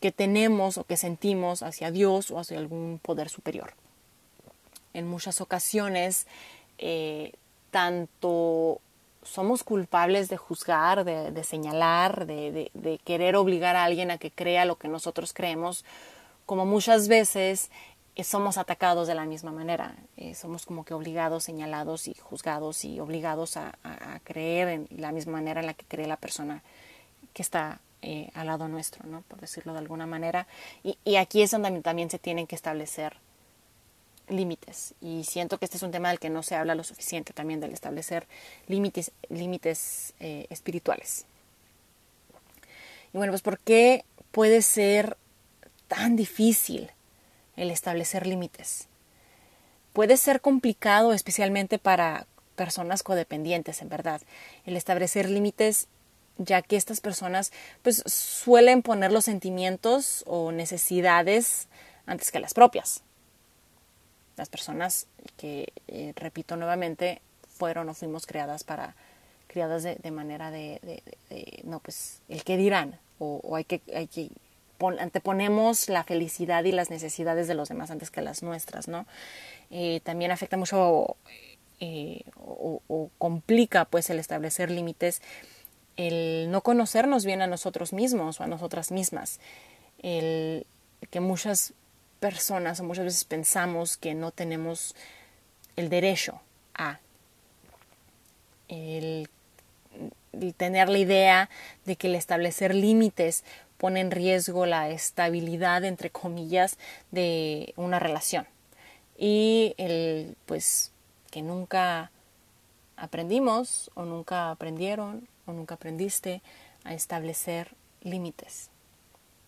que 0.00 0.12
tenemos 0.12 0.78
o 0.78 0.84
que 0.84 0.96
sentimos 0.96 1.62
hacia 1.62 1.90
Dios 1.90 2.30
o 2.30 2.38
hacia 2.38 2.58
algún 2.58 3.00
poder 3.02 3.28
superior. 3.28 3.74
En 4.92 5.08
muchas 5.08 5.40
ocasiones, 5.40 6.26
eh, 6.78 7.32
tanto 7.70 8.80
somos 9.24 9.64
culpables 9.64 10.28
de 10.28 10.36
juzgar, 10.36 11.04
de, 11.04 11.44
señalar, 11.44 12.26
de, 12.26 13.00
querer 13.04 13.36
obligar 13.36 13.74
a 13.74 13.84
alguien 13.84 14.10
a 14.10 14.18
que 14.18 14.30
crea 14.30 14.64
lo 14.64 14.76
que 14.76 14.88
nosotros 14.88 15.32
creemos, 15.32 15.84
como 16.46 16.66
muchas 16.66 17.08
veces 17.08 17.70
eh, 18.16 18.22
somos 18.22 18.58
atacados 18.58 19.08
de 19.08 19.14
la 19.14 19.24
misma 19.24 19.50
manera. 19.50 19.96
Eh, 20.16 20.34
somos 20.34 20.66
como 20.66 20.84
que 20.84 20.94
obligados, 20.94 21.44
señalados 21.44 22.06
y 22.06 22.14
juzgados 22.14 22.84
y 22.84 23.00
obligados 23.00 23.56
a, 23.56 23.72
creer 24.22 24.68
en 24.68 24.88
la 24.96 25.12
misma 25.12 25.32
manera 25.32 25.60
en 25.60 25.66
la 25.66 25.74
que 25.74 25.84
cree 25.84 26.06
la 26.06 26.16
persona 26.16 26.62
que 27.32 27.42
está 27.42 27.80
eh, 28.00 28.30
al 28.34 28.46
lado 28.46 28.68
nuestro, 28.68 29.06
¿no? 29.06 29.22
por 29.22 29.40
decirlo 29.40 29.72
de 29.72 29.80
alguna 29.80 30.06
manera. 30.06 30.46
Y, 30.82 31.16
aquí 31.16 31.42
es 31.42 31.50
donde 31.50 31.82
también 31.82 32.10
se 32.10 32.18
tienen 32.18 32.46
que 32.46 32.54
establecer 32.54 33.16
límites. 34.28 34.94
Y 35.00 35.24
siento 35.24 35.58
que 35.58 35.64
este 35.64 35.76
es 35.76 35.82
un 35.82 35.90
tema 35.90 36.08
del 36.08 36.20
que 36.20 36.30
no 36.30 36.42
se 36.42 36.54
habla 36.54 36.74
lo 36.74 36.84
suficiente 36.84 37.32
también, 37.32 37.60
del 37.60 37.72
establecer 37.72 38.26
límites, 38.68 39.10
límites 39.28 40.14
espirituales. 40.20 41.26
Y 43.12 43.18
bueno, 43.18 43.32
pues 43.32 43.42
¿por 43.42 43.58
qué 43.58 44.04
puede 44.30 44.62
ser 44.62 45.18
tan 45.88 46.16
difícil 46.16 46.90
el 47.56 47.70
establecer 47.70 48.26
límites. 48.26 48.88
Puede 49.92 50.16
ser 50.16 50.40
complicado 50.40 51.12
especialmente 51.12 51.78
para 51.78 52.26
personas 52.56 53.02
codependientes, 53.02 53.82
en 53.82 53.88
verdad, 53.88 54.20
el 54.64 54.76
establecer 54.76 55.28
límites 55.28 55.88
ya 56.38 56.62
que 56.62 56.76
estas 56.76 57.00
personas 57.00 57.52
pues 57.82 58.02
suelen 58.06 58.82
poner 58.82 59.12
los 59.12 59.24
sentimientos 59.24 60.24
o 60.26 60.52
necesidades 60.52 61.68
antes 62.06 62.30
que 62.30 62.40
las 62.40 62.54
propias. 62.54 63.02
Las 64.36 64.48
personas 64.48 65.06
que, 65.36 65.72
eh, 65.86 66.12
repito 66.16 66.56
nuevamente, 66.56 67.20
fueron 67.56 67.88
o 67.88 67.94
fuimos 67.94 68.26
creadas 68.26 68.64
para, 68.64 68.96
criadas 69.46 69.84
de, 69.84 70.10
manera 70.10 70.50
de, 70.50 71.02
no, 71.62 71.78
pues, 71.78 72.20
el 72.28 72.42
que 72.42 72.56
dirán, 72.56 72.98
o, 73.20 73.54
hay, 73.54 73.64
que, 73.64 73.80
hay 73.94 74.08
que 74.08 74.30
anteponemos 74.98 75.88
la 75.88 76.04
felicidad 76.04 76.64
y 76.64 76.72
las 76.72 76.90
necesidades 76.90 77.48
de 77.48 77.54
los 77.54 77.68
demás 77.68 77.90
antes 77.90 78.10
que 78.10 78.20
las 78.20 78.42
nuestras, 78.42 78.88
¿no? 78.88 79.06
Eh, 79.70 80.00
también 80.04 80.30
afecta 80.30 80.56
mucho 80.56 81.16
eh, 81.80 82.22
o, 82.36 83.10
complica 83.18 83.84
pues 83.84 84.08
el 84.10 84.18
establecer 84.18 84.70
límites 84.70 85.22
el 85.96 86.50
no 86.50 86.62
conocernos 86.62 87.24
bien 87.24 87.42
a 87.42 87.46
nosotros 87.46 87.92
mismos 87.92 88.40
o 88.40 88.44
a 88.44 88.46
nosotras 88.46 88.90
mismas, 88.90 89.38
el 90.02 90.66
que 91.10 91.20
muchas 91.20 91.72
personas 92.20 92.80
o 92.80 92.84
muchas 92.84 93.04
veces 93.04 93.24
pensamos 93.24 93.96
que 93.96 94.14
no 94.14 94.30
tenemos 94.30 94.94
el 95.76 95.88
derecho 95.88 96.40
a. 96.74 96.98
el, 98.68 99.28
tener 100.56 100.88
la 100.88 100.98
idea 100.98 101.50
de 101.84 101.94
que 101.94 102.08
el 102.08 102.16
establecer 102.16 102.74
límites 102.74 103.44
pone 103.84 104.00
en 104.00 104.10
riesgo 104.10 104.64
la 104.64 104.88
estabilidad, 104.88 105.84
entre 105.84 106.08
comillas, 106.08 106.78
de 107.10 107.74
una 107.76 107.98
relación. 107.98 108.46
Y 109.18 109.74
el, 109.76 110.38
pues, 110.46 110.90
que 111.30 111.42
nunca 111.42 112.10
aprendimos 112.96 113.90
o 113.92 114.06
nunca 114.06 114.50
aprendieron 114.50 115.28
o 115.44 115.52
nunca 115.52 115.74
aprendiste 115.74 116.40
a 116.84 116.94
establecer 116.94 117.74
límites. 118.00 118.70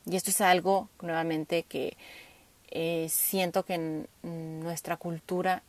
Y 0.04 0.16
esto 0.16 0.28
es 0.28 0.42
algo, 0.42 0.90
nuevamente, 1.00 1.62
que 1.62 1.96
eh, 2.70 3.06
siento 3.08 3.64
que 3.64 3.72
en 3.72 4.06
nuestra 4.60 4.98
cultura, 4.98 5.62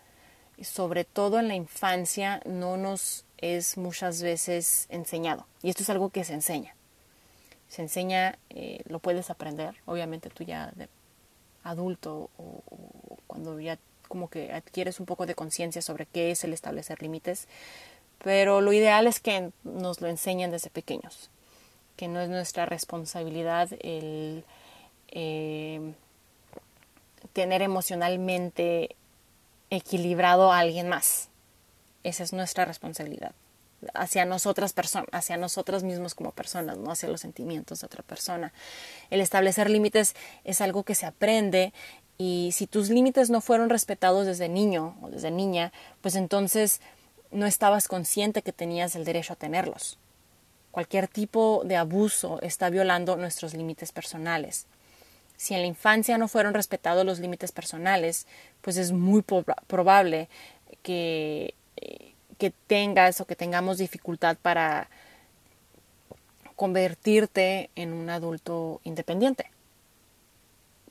sobre 0.62 1.06
todo 1.06 1.40
en 1.40 1.48
la 1.48 1.56
infancia, 1.56 2.42
no 2.44 2.76
nos 2.76 3.24
es 3.38 3.78
muchas 3.78 4.22
veces 4.22 4.88
enseñado. 4.90 5.46
Y 5.64 5.70
esto 5.70 5.84
es 5.84 5.90
algo 5.90 6.10
que 6.10 6.26
se 6.26 6.34
enseña. 6.34 6.77
Se 7.68 7.82
enseña, 7.82 8.38
eh, 8.50 8.82
lo 8.86 9.00
puedes 9.00 9.30
aprender, 9.30 9.76
obviamente 9.86 10.30
tú 10.30 10.44
ya 10.44 10.72
de 10.76 10.88
adulto 11.64 12.30
o, 12.38 12.64
cuando 13.28 13.60
ya 13.60 13.78
como 14.08 14.30
que 14.30 14.54
adquieres 14.54 15.00
un 15.00 15.06
poco 15.06 15.26
de 15.26 15.36
conciencia 15.36 15.82
sobre 15.82 16.06
qué 16.06 16.32
es 16.32 16.44
el 16.44 16.54
establecer 16.54 17.02
límites, 17.02 17.48
pero 18.24 18.62
lo 18.62 18.72
ideal 18.72 19.06
es 19.06 19.20
que 19.20 19.52
nos 19.64 20.00
lo 20.00 20.08
enseñen 20.08 20.50
desde 20.50 20.70
pequeños, 20.70 21.30
que 21.98 22.08
no 22.08 22.22
es 22.22 22.30
nuestra 22.30 22.66
responsabilidad 22.66 23.70
el 23.82 24.46
eh, 25.10 25.94
tener 27.34 27.62
emocionalmente 27.62 28.96
equilibrado 29.70 30.54
a 30.54 30.60
alguien 30.60 30.88
más. 30.88 31.30
Esa 32.04 32.24
es 32.24 32.32
nuestra 32.32 32.64
responsabilidad 32.64 33.34
hacia 33.94 34.26
nosotras 34.26 34.74
personas, 34.74 35.08
hacia 35.12 35.38
nosotros 35.38 35.84
mismos 35.84 36.16
como 36.16 36.32
personas, 36.32 36.78
no 36.78 36.92
hacia 36.92 37.10
los 37.10 37.22
sentimientos 37.22 37.82
de 37.82 37.86
otra 37.86 38.04
persona. 38.04 38.54
El 39.10 39.22
establecer 39.22 39.70
límites 39.70 40.16
es 40.44 40.62
algo 40.62 40.84
que 40.84 40.96
se 40.96 41.06
aprende 41.06 41.74
y 42.18 42.52
si 42.54 42.66
tus 42.66 42.90
límites 42.90 43.30
no 43.30 43.42
fueron 43.42 43.70
respetados 43.70 44.26
desde 44.26 44.50
niño 44.50 44.98
o 45.02 45.10
desde 45.10 45.30
niña, 45.30 45.72
pues 46.02 46.16
entonces 46.16 46.82
no 47.32 47.46
estabas 47.46 47.88
consciente 47.88 48.42
que 48.42 48.54
tenías 48.54 48.96
el 48.96 49.06
derecho 49.06 49.34
a 49.34 49.36
tenerlos. 49.38 50.00
Cualquier 50.72 51.08
tipo 51.08 51.62
de 51.66 51.76
abuso 51.76 52.40
está 52.42 52.70
violando 52.70 53.18
nuestros 53.18 53.54
límites 53.54 53.92
personales. 53.92 54.66
Si 55.36 55.54
en 55.54 55.62
la 55.62 55.68
infancia 55.68 56.18
no 56.18 56.28
fueron 56.28 56.56
respetados 56.56 57.06
los 57.06 57.20
límites 57.20 57.52
personales, 57.52 58.26
pues 58.62 58.78
es 58.78 58.92
muy 58.92 59.22
probable 59.22 60.30
que, 60.82 61.54
que 62.38 62.52
tengas 62.52 63.22
o 63.22 63.26
que 63.26 63.36
tengamos 63.36 63.78
dificultad 63.78 64.38
para 64.42 64.90
convertirte 66.56 67.70
en 67.76 67.94
un 67.94 68.10
adulto 68.10 68.82
independiente. 68.84 69.52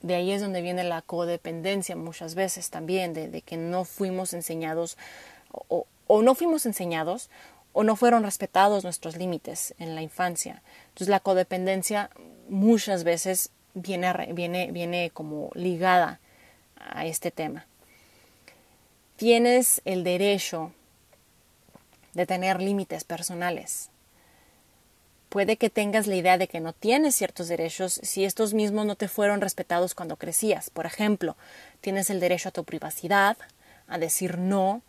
De 0.00 0.14
ahí 0.14 0.30
es 0.30 0.40
donde 0.40 0.62
viene 0.62 0.84
la 0.84 1.02
codependencia 1.02 1.96
muchas 1.96 2.34
veces 2.34 2.70
también, 2.70 3.12
de, 3.14 3.42
que 3.42 3.56
no 3.56 3.84
fuimos 3.84 4.32
enseñados 4.32 4.96
o, 5.50 5.86
o 6.06 6.22
no 6.22 6.34
fuimos 6.34 6.66
enseñados 6.66 7.30
o 7.72 7.82
no 7.82 7.96
fueron 7.96 8.22
respetados 8.22 8.84
nuestros 8.84 9.16
límites 9.16 9.74
en 9.78 9.94
la 9.94 10.02
infancia. 10.02 10.62
Entonces 10.88 11.08
la 11.08 11.20
codependencia 11.20 12.10
muchas 12.48 13.04
veces 13.04 13.50
viene, 13.74 14.32
viene, 14.32 14.70
viene 14.72 15.10
como 15.12 15.50
ligada 15.54 16.20
a 16.76 17.06
este 17.06 17.30
tema. 17.30 17.66
Tienes 19.16 19.82
el 19.84 20.04
derecho 20.04 20.72
de 22.16 22.26
tener 22.26 22.60
límites 22.60 23.04
personales. 23.04 23.90
Puede 25.28 25.58
que 25.58 25.70
tengas 25.70 26.06
la 26.06 26.16
idea 26.16 26.38
de 26.38 26.48
que 26.48 26.60
no 26.60 26.72
tienes 26.72 27.14
ciertos 27.14 27.48
derechos 27.48 28.00
si 28.02 28.24
estos 28.24 28.54
mismos 28.54 28.86
no 28.86 28.96
te 28.96 29.06
fueron 29.06 29.40
respetados 29.40 29.94
cuando 29.94 30.16
crecías. 30.16 30.70
Por 30.70 30.86
ejemplo, 30.86 31.36
tienes 31.80 32.08
el 32.08 32.20
derecho 32.20 32.48
a 32.48 32.52
tu 32.52 32.64
privacidad, 32.64 33.36
a 33.86 33.98
decir 33.98 34.38
no, 34.38 34.82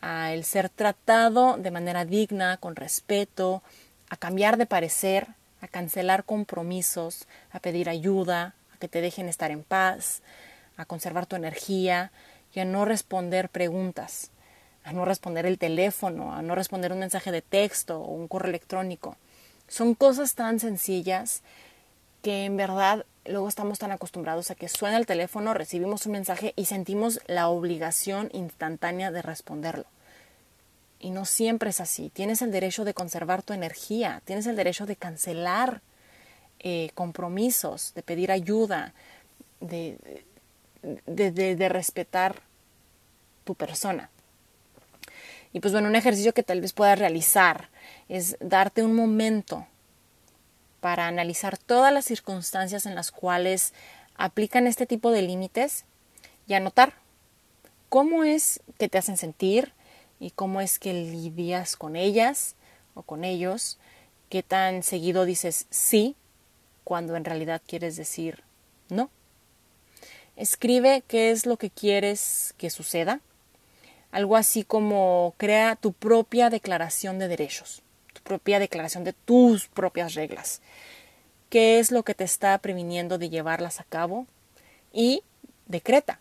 a 0.00 0.32
el 0.32 0.44
ser 0.44 0.70
tratado 0.70 1.58
de 1.58 1.70
manera 1.70 2.04
digna, 2.04 2.56
con 2.56 2.76
respeto, 2.76 3.62
a 4.08 4.16
cambiar 4.16 4.56
de 4.56 4.66
parecer, 4.66 5.28
a 5.60 5.68
cancelar 5.68 6.24
compromisos, 6.24 7.26
a 7.52 7.60
pedir 7.60 7.90
ayuda, 7.90 8.54
a 8.74 8.78
que 8.78 8.88
te 8.88 9.02
dejen 9.02 9.28
estar 9.28 9.50
en 9.50 9.64
paz, 9.64 10.22
a 10.76 10.86
conservar 10.86 11.26
tu 11.26 11.36
energía 11.36 12.10
y 12.54 12.60
a 12.60 12.64
no 12.64 12.84
responder 12.84 13.48
preguntas, 13.48 14.30
a 14.84 14.92
no 14.92 15.04
responder 15.04 15.46
el 15.46 15.58
teléfono, 15.58 16.34
a 16.34 16.42
no 16.42 16.54
responder 16.54 16.92
un 16.92 17.00
mensaje 17.00 17.32
de 17.32 17.42
texto 17.42 18.00
o 18.00 18.12
un 18.12 18.28
correo 18.28 18.50
electrónico. 18.50 19.16
Son 19.66 19.94
cosas 19.94 20.34
tan 20.34 20.60
sencillas 20.60 21.42
que 22.22 22.44
en 22.44 22.56
verdad 22.56 23.06
luego 23.26 23.48
estamos 23.48 23.78
tan 23.78 23.92
acostumbrados 23.92 24.50
a 24.50 24.54
que 24.54 24.68
suena 24.68 24.96
el 24.96 25.06
teléfono, 25.06 25.54
recibimos 25.54 26.06
un 26.06 26.12
mensaje 26.12 26.52
y 26.56 26.66
sentimos 26.66 27.20
la 27.26 27.48
obligación 27.48 28.30
instantánea 28.32 29.10
de 29.10 29.22
responderlo. 29.22 29.86
Y 31.00 31.10
no 31.10 31.24
siempre 31.24 31.70
es 31.70 31.80
así. 31.80 32.10
Tienes 32.10 32.42
el 32.42 32.50
derecho 32.50 32.84
de 32.84 32.94
conservar 32.94 33.42
tu 33.42 33.52
energía, 33.52 34.22
tienes 34.24 34.46
el 34.46 34.56
derecho 34.56 34.86
de 34.86 34.96
cancelar 34.96 35.82
eh, 36.60 36.90
compromisos, 36.94 37.92
de 37.94 38.02
pedir 38.02 38.32
ayuda, 38.32 38.94
de, 39.60 40.24
de, 41.06 41.68
respetar 41.68 42.40
tu 43.44 43.54
persona. 43.54 44.10
Y 45.54 45.60
pues 45.60 45.72
bueno, 45.72 45.88
un 45.88 45.96
ejercicio 45.96 46.34
que 46.34 46.42
tal 46.42 46.60
vez 46.60 46.74
puedas 46.74 46.98
realizar 46.98 47.70
es 48.10 48.36
darte 48.40 48.82
un 48.82 48.94
momento 48.94 49.66
para 50.80 51.06
analizar 51.06 51.56
todas 51.56 51.94
las 51.94 52.04
circunstancias 52.04 52.84
en 52.84 52.94
las 52.94 53.10
cuales 53.10 53.72
aplican 54.16 54.66
este 54.66 54.84
tipo 54.84 55.10
de 55.10 55.22
límites 55.22 55.86
y 56.46 56.52
anotar 56.52 56.92
cómo 57.88 58.24
es 58.24 58.60
que 58.76 58.90
te 58.90 58.98
hacen 58.98 59.16
sentir, 59.16 59.72
y 60.20 60.30
cómo 60.30 60.60
es 60.60 60.78
que 60.78 60.92
lidias 60.92 61.76
con 61.76 61.96
ellas 61.96 62.54
o 62.94 63.02
con 63.02 63.24
ellos, 63.24 63.78
qué 64.30 64.42
tan 64.42 64.82
seguido 64.82 65.24
dices 65.24 65.66
sí 65.70 66.16
cuando 66.82 67.16
en 67.16 67.24
realidad 67.24 67.60
quieres 67.66 67.96
decir 67.96 68.42
no. 68.88 69.10
Escribe 70.36 71.02
qué 71.06 71.30
es 71.30 71.46
lo 71.46 71.56
que 71.56 71.70
quieres 71.70 72.54
que 72.58 72.70
suceda, 72.70 73.20
algo 74.14 74.36
así 74.36 74.64
como 74.64 75.34
crea 75.36 75.76
tu 75.76 75.92
propia 75.92 76.48
declaración 76.48 77.18
de 77.18 77.28
derechos, 77.28 77.82
tu 78.12 78.22
propia 78.22 78.58
declaración 78.58 79.04
de 79.04 79.12
tus 79.12 79.68
propias 79.68 80.14
reglas, 80.14 80.62
qué 81.50 81.78
es 81.78 81.90
lo 81.90 82.02
que 82.02 82.14
te 82.14 82.24
está 82.24 82.56
previniendo 82.58 83.18
de 83.18 83.28
llevarlas 83.28 83.80
a 83.80 83.84
cabo 83.84 84.26
y 84.92 85.22
decreta 85.66 86.20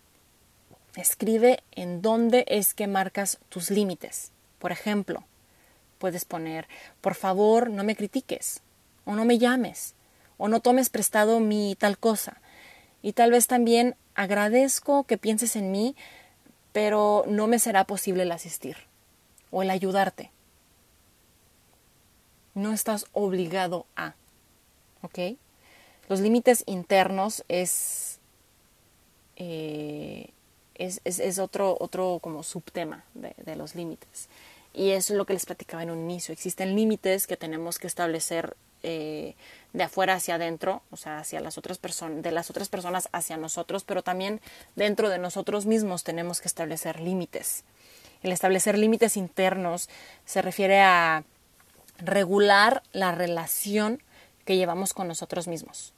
Escribe 0.96 1.64
en 1.72 2.04
dónde 2.04 2.46
es 2.48 2.76
que 2.76 2.86
marcas 2.86 3.40
tus 3.50 3.72
límites. 3.72 4.32
Por 4.60 4.72
ejemplo, 4.72 5.24
puedes 5.98 6.24
poner, 6.24 6.68
por 7.02 7.16
favor, 7.16 7.72
no 7.72 7.84
me 7.84 7.96
critiques, 7.96 8.62
o 9.04 9.16
no 9.16 9.26
me 9.26 9.40
llames, 9.40 9.96
o 10.38 10.48
no 10.50 10.60
tomes 10.60 10.90
prestado 10.90 11.40
mi 11.40 11.76
tal 11.80 11.98
cosa. 11.98 12.42
Y 13.02 13.14
tal 13.14 13.32
vez 13.32 13.48
también 13.48 13.96
agradezco 14.14 15.06
que 15.06 15.18
pienses 15.18 15.56
en 15.56 15.72
mí, 15.72 15.96
pero 16.74 17.24
no 17.28 17.48
me 17.48 17.60
será 17.60 17.86
posible 17.86 18.24
el 18.24 18.32
asistir 18.32 18.76
o 19.52 19.62
el 19.62 19.70
ayudarte. 19.70 20.32
No 22.54 22.74
estás 22.74 23.06
obligado 23.14 23.86
a. 23.96 24.16
¿Ok? 25.02 25.38
Los 26.10 26.20
límites 26.20 26.64
internos 26.68 27.46
es 27.48 28.20
eh, 29.36 30.30
es, 30.76 31.02
es, 31.06 31.40
otro, 31.40 31.78
otro 31.80 32.20
como 32.22 32.44
subtema 32.44 33.04
de, 33.14 33.56
los 33.56 33.76
límites. 33.76 34.28
Y 34.74 34.92
eso 34.92 35.14
es 35.14 35.18
lo 35.18 35.26
que 35.26 35.34
les 35.34 35.46
platicaba 35.46 35.84
en 35.84 35.92
un 35.92 36.00
inicio. 36.00 36.34
Existen 36.34 36.76
límites 36.76 37.28
que 37.28 37.38
tenemos 37.38 37.78
que 37.78 37.88
establecer 37.88 38.56
eh, 38.82 39.36
de 39.74 39.84
afuera 39.84 40.14
hacia 40.14 40.36
adentro, 40.36 40.82
o 40.92 40.98
sea, 40.98 41.18
hacia 41.18 41.40
las 41.40 41.58
otras 41.58 41.78
personas, 41.78 42.22
de 42.22 42.32
las 42.32 42.50
otras 42.50 42.70
personas 42.70 43.10
hacia 43.12 43.38
nosotros, 43.38 43.84
pero 43.84 44.04
también 44.04 44.40
dentro 44.76 45.10
de 45.10 45.18
nosotros 45.18 45.66
mismos 45.66 46.04
tenemos 46.04 46.42
que 46.42 46.48
establecer 46.48 47.00
límites. 47.00 47.64
El 48.22 48.32
establecer 48.32 48.78
límites 48.78 49.18
internos 49.18 49.90
se 50.26 50.42
refiere 50.42 50.80
a 50.80 51.24
regular 51.98 52.84
la 52.92 53.12
relación 53.12 54.02
que 54.46 54.56
llevamos 54.56 54.94
con 54.94 55.08
nosotros 55.08 55.48
mismos. 55.48 55.94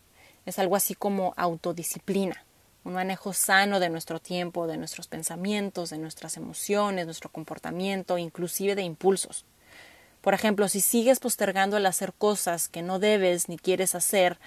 Es 0.46 0.58
algo 0.58 0.76
así 0.76 0.96
como 0.96 1.34
autodisciplina 1.38 2.46
un 2.86 2.94
manejo 2.94 3.34
sano 3.34 3.80
de 3.80 3.90
nuestro 3.90 4.20
tiempo, 4.20 4.68
de 4.68 4.78
nuestros 4.78 5.08
pensamientos, 5.08 5.90
de 5.90 5.98
nuestras 5.98 6.38
emociones, 6.38 7.06
nuestro 7.06 7.32
comportamiento, 7.32 8.20
inclusive 8.20 8.76
de 8.76 8.84
impulsos. 8.84 9.44
Por 10.26 10.34
ejemplo, 10.34 10.68
si 10.70 10.82
sigues 10.82 11.20
postergando 11.20 11.78
el 11.78 11.86
hacer 11.86 12.12
cosas 12.12 12.68
que 12.68 12.82
no 12.82 12.98
debes 12.98 13.48
ni 13.48 13.60
quieres 13.60 13.94
hacer, 13.94 14.40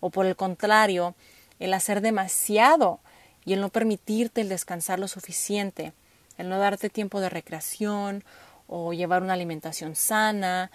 o 0.00 0.10
por 0.10 0.26
el 0.26 0.36
contrario, 0.36 1.14
el 1.58 1.72
hacer 1.72 2.02
demasiado 2.02 3.00
y 3.46 3.54
el 3.54 3.62
no 3.62 3.70
permitirte 3.70 4.42
el 4.42 4.50
descansar 4.50 4.98
lo 4.98 5.08
suficiente, 5.08 5.94
el 6.36 6.50
no 6.50 6.58
darte 6.58 6.90
tiempo 6.90 7.18
de 7.18 7.30
recreación 7.30 8.24
o 8.66 8.92
llevar 8.92 9.22
una 9.22 9.32
alimentación 9.32 9.96
sana. 9.96 10.70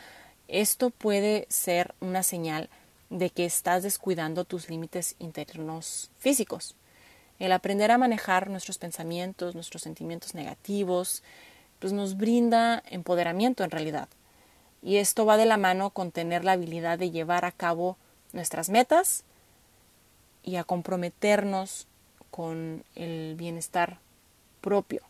Esto 0.48 0.90
puede 0.90 1.46
ser 1.50 1.94
una 2.00 2.24
señal 2.24 2.72
de 3.12 3.30
que 3.30 3.46
estás 3.46 3.84
descuidando 3.84 4.44
tus 4.44 4.72
límites 4.72 5.16
internos 5.20 6.10
físicos. 6.18 6.74
El 7.38 7.52
aprender 7.52 7.92
a 7.92 8.00
manejar 8.00 8.50
nuestros 8.50 8.80
pensamientos, 8.80 9.54
nuestros 9.54 9.84
sentimientos 9.84 10.34
negativos, 10.34 11.22
pues 11.78 11.94
nos 11.94 12.18
brinda 12.18 12.82
empoderamiento 12.90 13.64
en 13.64 13.70
realidad. 13.70 14.10
Y 14.88 15.00
esto 15.00 15.26
va 15.26 15.36
de 15.36 15.46
la 15.46 15.58
mano 15.58 15.90
con 15.90 16.14
tener 16.14 16.46
la 16.46 16.54
habilidad 16.54 16.98
de 16.98 17.12
llevar 17.12 17.44
a 17.44 17.52
cabo 17.52 17.98
nuestras 18.32 18.70
metas 18.70 19.26
y 20.44 20.56
a 20.56 20.64
comprometernos 20.64 21.88
con 22.32 22.86
el 22.96 23.36
bienestar 23.36 23.98
propio. 24.62 25.02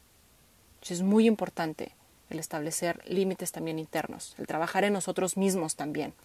es 0.89 1.03
muy 1.03 1.27
importante 1.27 1.91
el 2.31 2.39
establecer 2.39 3.03
límites 3.05 3.51
también 3.51 3.77
internos, 3.77 4.33
el 4.39 4.47
trabajar 4.47 4.83
en 4.83 4.93
nosotros 4.93 5.37
mismos 5.37 5.75
también. 5.75 6.15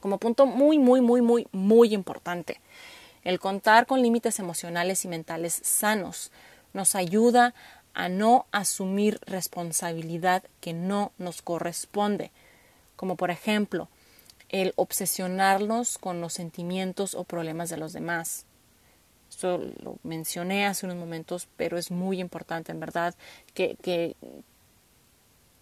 Como 0.00 0.18
punto 0.18 0.44
muy, 0.44 0.78
muy, 0.78 1.00
muy, 1.00 1.22
muy, 1.22 1.48
muy 1.52 1.94
importante, 1.94 2.60
el 3.24 3.40
contar 3.40 3.86
con 3.86 4.02
límites 4.02 4.38
emocionales 4.38 5.02
y 5.06 5.08
mentales 5.08 5.58
sanos 5.62 6.30
nos 6.74 6.94
ayuda 6.94 7.54
a 7.94 8.10
no 8.10 8.44
asumir 8.52 9.18
responsabilidad 9.24 10.42
que 10.60 10.74
no 10.74 11.12
nos 11.16 11.40
corresponde, 11.40 12.32
como 12.96 13.16
por 13.16 13.30
ejemplo 13.30 13.88
el 14.48 14.72
obsesionarnos 14.76 15.98
con 15.98 16.20
los 16.20 16.32
sentimientos 16.34 17.14
o 17.14 17.24
problemas 17.24 17.68
de 17.68 17.76
los 17.76 17.92
demás. 17.92 18.44
Esto 19.28 19.58
lo 19.82 19.98
mencioné 20.02 20.66
hace 20.66 20.86
unos 20.86 20.98
momentos, 20.98 21.48
pero 21.56 21.78
es 21.78 21.90
muy 21.90 22.20
importante 22.20 22.72
en 22.72 22.80
verdad 22.80 23.14
que, 23.54 23.76
que, 23.82 24.14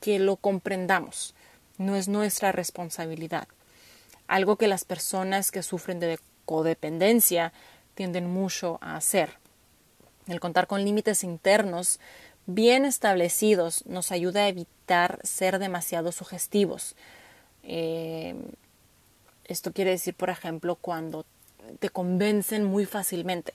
que 0.00 0.18
lo 0.18 0.36
comprendamos. 0.36 1.34
No 1.78 1.96
es 1.96 2.08
nuestra 2.08 2.52
responsabilidad. 2.52 3.48
Algo 4.28 4.56
que 4.56 4.68
las 4.68 4.84
personas 4.84 5.50
que 5.50 5.62
sufren 5.62 5.98
de 5.98 6.18
codependencia 6.44 7.52
tienden 7.94 8.30
mucho 8.30 8.78
a 8.80 8.96
hacer. 8.96 9.38
El 10.26 10.40
contar 10.40 10.66
con 10.66 10.84
límites 10.84 11.24
internos 11.24 12.00
bien 12.46 12.84
establecidos 12.84 13.84
nos 13.86 14.12
ayuda 14.12 14.42
a 14.42 14.48
evitar 14.48 15.20
ser 15.22 15.58
demasiado 15.58 16.12
sugestivos. 16.12 16.94
Eh, 17.66 18.34
esto 19.46 19.72
quiere 19.72 19.90
decir, 19.90 20.14
por 20.14 20.30
ejemplo, 20.30 20.76
cuando 20.76 21.24
te 21.80 21.90
convencen 21.90 22.64
muy 22.64 22.86
fácilmente, 22.86 23.54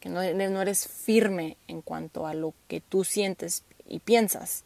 que 0.00 0.08
no, 0.08 0.22
eres 0.22 0.86
firme 0.86 1.56
en 1.66 1.82
cuanto 1.82 2.26
a 2.26 2.34
lo 2.34 2.54
que 2.68 2.80
tú 2.80 3.04
sientes 3.04 3.64
y 3.86 3.98
piensas. 3.98 4.64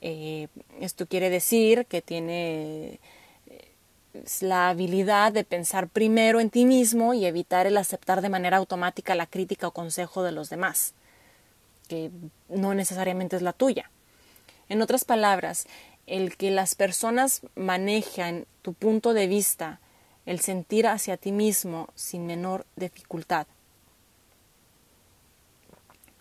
Eh, 0.00 0.48
esto 0.80 1.06
quiere 1.06 1.30
decir 1.30 1.86
que 1.86 2.02
tiene 2.02 3.00
la 4.40 4.68
habilidad 4.68 5.32
de 5.32 5.44
pensar 5.44 5.88
primero 5.88 6.40
en 6.40 6.50
ti 6.50 6.64
mismo 6.64 7.14
y 7.14 7.26
evitar 7.26 7.66
el 7.66 7.76
aceptar 7.76 8.22
de 8.22 8.28
manera 8.28 8.58
automática 8.58 9.14
la 9.14 9.26
crítica 9.26 9.68
o 9.68 9.72
consejo 9.72 10.22
de 10.22 10.32
los 10.32 10.50
demás, 10.50 10.94
que 11.88 12.10
no 12.48 12.74
necesariamente 12.74 13.36
es 13.36 13.42
la 13.42 13.52
tuya. 13.52 13.90
En 14.68 14.82
otras 14.82 15.04
palabras, 15.04 15.66
el 16.06 16.36
que 16.36 16.50
las 16.50 16.74
personas 16.74 17.42
manejan 17.54 18.46
tu 18.62 18.74
punto 18.74 19.14
de 19.14 19.26
vista, 19.26 19.80
el 20.26 20.40
sentir 20.40 20.86
hacia 20.86 21.16
ti 21.16 21.32
mismo 21.32 21.88
sin 21.94 22.26
menor 22.26 22.66
dificultad. 22.76 23.46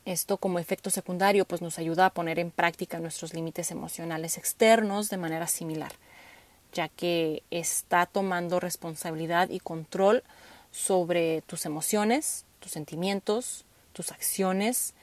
Esto 0.05 0.37
como 0.37 0.59
efecto 0.59 0.89
secundario 0.89 1.45
pues 1.45 1.61
nos 1.61 1.79
ayuda 1.79 2.07
a 2.07 2.13
poner 2.13 2.39
en 2.39 2.51
práctica 2.51 2.99
nuestros 2.99 3.33
límites 3.33 3.71
emocionales 3.71 4.37
externos 4.37 5.09
de 5.09 5.17
manera 5.17 5.47
similar 5.47 5.93
ya 6.73 6.89
que 6.89 7.43
está 7.51 8.05
tomando 8.05 8.59
responsabilidad 8.59 9.49
y 9.49 9.59
control 9.59 10.23
sobre 10.71 11.41
tus 11.43 11.65
emociones, 11.65 12.45
tus 12.59 12.71
sentimientos, 12.71 13.65
tus 13.93 14.11
acciones 14.11 14.93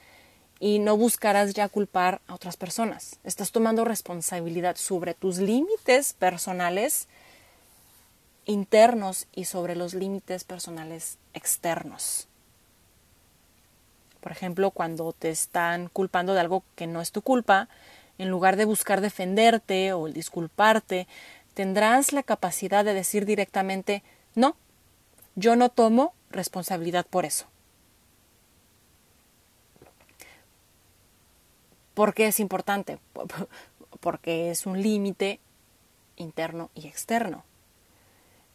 y 0.61 0.77
no 0.77 0.95
buscarás 0.95 1.55
ya 1.55 1.67
culpar 1.67 2.21
a 2.27 2.35
otras 2.35 2.55
personas. 2.55 3.17
Estás 3.23 3.51
tomando 3.51 3.83
responsabilidad 3.83 4.75
sobre 4.75 5.15
tus 5.15 5.39
límites 5.39 6.13
personales 6.13 7.07
internos 8.45 9.27
y 9.33 9.45
sobre 9.45 9.75
los 9.75 9.95
límites 9.95 10.43
personales 10.43 11.17
externos. 11.33 12.27
Por 14.19 14.31
ejemplo, 14.31 14.69
cuando 14.69 15.13
te 15.13 15.31
están 15.31 15.89
culpando 15.89 16.35
de 16.35 16.41
algo 16.41 16.63
que 16.75 16.85
no 16.85 17.01
es 17.01 17.11
tu 17.11 17.23
culpa, 17.23 17.67
en 18.19 18.29
lugar 18.29 18.55
de 18.55 18.65
buscar 18.65 19.01
defenderte 19.01 19.93
o 19.93 20.09
disculparte, 20.09 21.07
tendrás 21.55 22.13
la 22.13 22.21
capacidad 22.21 22.85
de 22.85 22.93
decir 22.93 23.25
directamente, 23.25 24.03
no, 24.35 24.55
yo 25.33 25.55
no 25.55 25.69
tomo 25.69 26.13
responsabilidad 26.29 27.07
por 27.07 27.25
eso. 27.25 27.50
¿Por 31.93 32.13
qué 32.13 32.27
es 32.27 32.39
importante? 32.39 32.99
Porque 33.99 34.51
es 34.51 34.65
un 34.65 34.81
límite 34.81 35.39
interno 36.15 36.69
y 36.75 36.87
externo. 36.87 37.43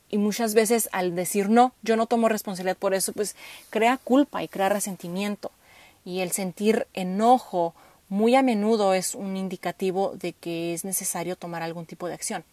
Y 0.08 0.18
muchas 0.18 0.54
veces 0.54 0.88
al 0.92 1.16
decir 1.16 1.48
no, 1.48 1.72
yo 1.82 1.96
no 1.96 2.06
tomo 2.06 2.28
responsabilidad 2.28 2.76
por 2.76 2.94
eso, 2.94 3.12
pues 3.12 3.34
crea 3.70 3.98
culpa 3.98 4.42
y 4.42 4.48
crea 4.48 4.68
resentimiento. 4.68 5.50
Y 6.04 6.20
el 6.20 6.30
sentir 6.30 6.86
enojo 6.94 7.74
muy 8.08 8.36
a 8.36 8.42
menudo 8.42 8.94
es 8.94 9.14
un 9.14 9.36
indicativo 9.36 10.12
de 10.14 10.32
que 10.32 10.74
es 10.74 10.84
necesario 10.84 11.34
tomar 11.34 11.62
algún 11.62 11.86
tipo 11.86 12.06
de 12.06 12.14
acción 12.14 12.44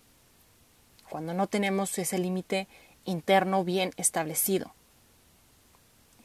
cuando 1.14 1.36
no 1.36 1.46
tenemos 1.46 1.96
ese 2.00 2.18
límite 2.18 2.68
interno 3.06 3.64
bien 3.64 3.92
establecido. 3.98 4.74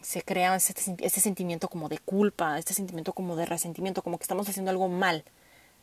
Se 0.00 0.22
crea 0.22 0.56
ese, 0.56 1.20
sentimiento 1.20 1.68
como 1.68 1.88
de 1.88 1.98
culpa, 1.98 2.58
este 2.58 2.72
sentimiento 2.72 3.12
como 3.12 3.36
de 3.36 3.46
resentimiento, 3.46 4.02
como 4.02 4.18
que 4.18 4.22
estamos 4.22 4.48
haciendo 4.48 4.70
algo 4.70 4.88
mal, 4.88 5.24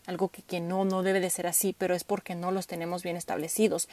algo 0.06 0.30
que, 0.30 0.41
que 0.41 0.60
no, 0.60 0.86
no 0.86 1.04
debe 1.04 1.19
de 1.19 1.30
ser 1.30 1.47
así, 1.47 1.75
pero 1.78 1.95
es 1.95 2.04
porque 2.04 2.34
no 2.34 2.51
los 2.51 2.67
tenemos 2.67 3.04
bien 3.04 3.17
establecidos. 3.17 3.89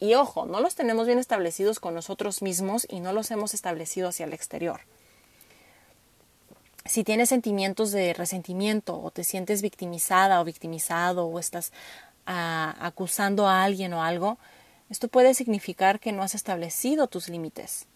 Y 0.00 0.14
ojo, 0.14 0.46
no 0.46 0.60
los 0.60 0.74
tenemos 0.74 1.06
bien 1.06 1.18
establecidos 1.18 1.78
con 1.78 1.94
nosotros 1.94 2.40
mismos 2.40 2.86
y 2.88 3.00
no 3.00 3.12
los 3.12 3.30
hemos 3.30 3.52
establecido 3.52 4.08
hacia 4.08 4.24
el 4.24 4.32
exterior. 4.32 4.80
Si 6.86 7.04
tienes 7.04 7.28
sentimientos 7.28 7.92
de 7.92 8.14
resentimiento 8.14 9.00
o 9.00 9.10
te 9.10 9.22
sientes 9.22 9.60
victimizada 9.60 10.40
o 10.40 10.44
victimizado 10.44 11.26
o 11.26 11.38
estás 11.38 11.72
acusando 12.24 13.46
a 13.46 13.62
alguien 13.64 13.92
o 13.92 14.02
algo, 14.02 14.38
esto 14.88 15.08
puede 15.08 15.34
significar 15.34 16.00
que 16.00 16.12
no 16.12 16.22
has 16.22 16.34
establecido 16.34 17.06
tus 17.06 17.28
límites. 17.28 17.86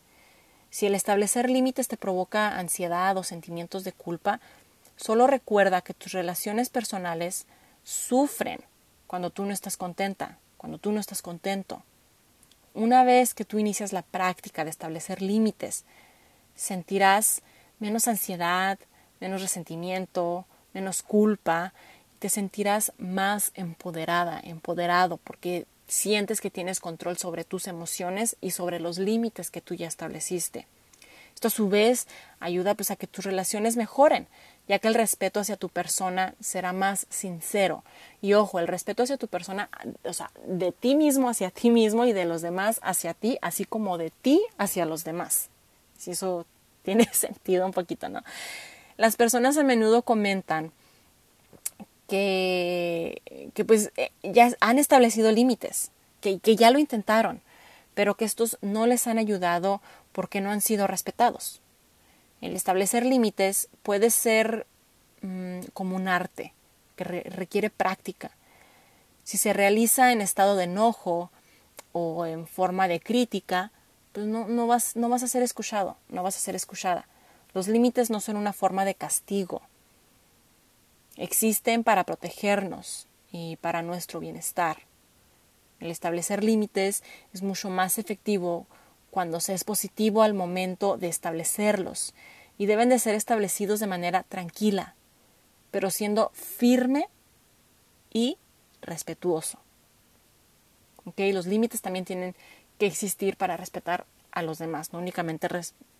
Si 0.74 0.86
el 0.86 0.96
establecer 0.96 1.48
límites 1.48 1.86
te 1.86 1.96
provoca 1.96 2.58
ansiedad 2.58 3.16
o 3.16 3.22
sentimientos 3.22 3.84
de 3.84 3.92
culpa, 3.92 4.40
solo 4.96 5.28
recuerda 5.28 5.82
que 5.82 5.94
tus 5.94 6.10
relaciones 6.10 6.68
personales 6.68 7.46
sufren 7.84 8.58
cuando 9.06 9.30
tú 9.30 9.44
no 9.44 9.52
estás 9.52 9.76
contenta, 9.76 10.36
cuando 10.56 10.78
tú 10.78 10.90
no 10.90 10.98
estás 10.98 11.22
contento. 11.22 11.84
Una 12.74 13.04
vez 13.04 13.34
que 13.34 13.44
tú 13.44 13.60
inicias 13.60 13.92
la 13.92 14.02
práctica 14.02 14.64
de 14.64 14.70
establecer 14.70 15.22
límites, 15.22 15.84
sentirás 16.56 17.42
menos 17.78 18.08
ansiedad, 18.08 18.76
menos 19.20 19.42
resentimiento, 19.42 20.44
menos 20.72 21.04
culpa 21.04 21.72
te 22.18 22.28
sentirás 22.28 22.92
más 22.98 23.52
empoderada, 23.54 24.40
empoderado, 24.42 25.18
porque 25.18 25.66
sientes 25.94 26.40
que 26.40 26.50
tienes 26.50 26.80
control 26.80 27.16
sobre 27.16 27.44
tus 27.44 27.68
emociones 27.68 28.36
y 28.40 28.50
sobre 28.50 28.80
los 28.80 28.98
límites 28.98 29.50
que 29.50 29.60
tú 29.60 29.74
ya 29.74 29.86
estableciste. 29.86 30.66
Esto 31.34 31.48
a 31.48 31.50
su 31.50 31.68
vez 31.68 32.08
ayuda 32.40 32.74
pues 32.74 32.90
a 32.90 32.96
que 32.96 33.06
tus 33.06 33.24
relaciones 33.24 33.76
mejoren, 33.76 34.26
ya 34.66 34.78
que 34.80 34.88
el 34.88 34.94
respeto 34.94 35.40
hacia 35.40 35.56
tu 35.56 35.68
persona 35.68 36.34
será 36.40 36.72
más 36.72 37.06
sincero. 37.10 37.84
Y 38.20 38.34
ojo, 38.34 38.58
el 38.58 38.66
respeto 38.66 39.04
hacia 39.04 39.16
tu 39.16 39.28
persona, 39.28 39.68
o 40.04 40.12
sea, 40.12 40.30
de 40.46 40.72
ti 40.72 40.96
mismo 40.96 41.28
hacia 41.28 41.50
ti 41.50 41.70
mismo 41.70 42.04
y 42.04 42.12
de 42.12 42.24
los 42.24 42.42
demás 42.42 42.80
hacia 42.82 43.14
ti, 43.14 43.38
así 43.40 43.64
como 43.64 43.96
de 43.96 44.10
ti 44.10 44.42
hacia 44.58 44.86
los 44.86 45.04
demás. 45.04 45.48
Si 45.96 46.10
eso 46.10 46.44
tiene 46.82 47.08
sentido 47.12 47.66
un 47.66 47.72
poquito, 47.72 48.08
¿no? 48.08 48.22
Las 48.96 49.16
personas 49.16 49.56
a 49.58 49.62
menudo 49.62 50.02
comentan 50.02 50.72
que, 53.54 53.64
pues 53.64 53.90
eh, 53.96 54.10
ya 54.22 54.52
han 54.60 54.78
establecido 54.78 55.32
límites, 55.32 55.90
que, 56.20 56.38
que 56.38 56.54
ya 56.56 56.70
lo 56.70 56.78
intentaron, 56.78 57.40
pero 57.94 58.14
que 58.14 58.24
estos 58.24 58.58
no 58.60 58.86
les 58.86 59.06
han 59.06 59.18
ayudado 59.18 59.80
porque 60.12 60.40
no 60.40 60.50
han 60.50 60.60
sido 60.60 60.86
respetados. 60.86 61.60
El 62.40 62.54
establecer 62.54 63.04
límites 63.04 63.68
puede 63.82 64.10
ser 64.10 64.66
mm, 65.22 65.60
como 65.72 65.96
un 65.96 66.08
arte 66.08 66.52
que 66.96 67.04
requiere 67.04 67.70
práctica. 67.70 68.30
Si 69.24 69.38
se 69.38 69.52
realiza 69.52 70.12
en 70.12 70.20
estado 70.20 70.54
de 70.54 70.64
enojo 70.64 71.30
o 71.92 72.26
en 72.26 72.46
forma 72.46 72.86
de 72.86 73.00
crítica, 73.00 73.72
pues 74.12 74.26
no, 74.26 74.46
no, 74.46 74.66
vas, 74.66 74.94
no 74.94 75.08
vas 75.08 75.22
a 75.22 75.28
ser 75.28 75.42
escuchado, 75.42 75.96
no 76.08 76.22
vas 76.22 76.36
a 76.36 76.40
ser 76.40 76.54
escuchada. 76.54 77.08
Los 77.54 77.66
límites 77.66 78.10
no 78.10 78.20
son 78.20 78.36
una 78.36 78.52
forma 78.52 78.84
de 78.84 78.94
castigo, 78.94 79.62
Existen 81.16 81.84
para 81.84 82.04
protegernos 82.04 83.06
y 83.30 83.56
para 83.56 83.82
nuestro 83.82 84.20
bienestar. 84.20 84.78
El 85.80 85.90
establecer 85.90 86.42
límites 86.42 87.02
es 87.32 87.42
mucho 87.42 87.70
más 87.70 87.98
efectivo 87.98 88.66
cuando 89.10 89.38
se 89.38 89.54
es 89.54 89.62
positivo 89.62 90.22
al 90.22 90.34
momento 90.34 90.96
de 90.96 91.08
establecerlos 91.08 92.14
y 92.58 92.66
deben 92.66 92.88
de 92.88 92.98
ser 92.98 93.14
establecidos 93.14 93.80
de 93.80 93.86
manera 93.86 94.24
tranquila, 94.24 94.94
pero 95.70 95.90
siendo 95.90 96.30
firme 96.34 97.08
y 98.12 98.38
respetuoso. 98.82 99.58
Los 101.16 101.46
límites 101.46 101.80
también 101.80 102.04
tienen 102.04 102.34
que 102.78 102.86
existir 102.86 103.36
para 103.36 103.56
respetar 103.56 104.04
a 104.32 104.42
los 104.42 104.58
demás, 104.58 104.92
no 104.92 104.98
únicamente 104.98 105.48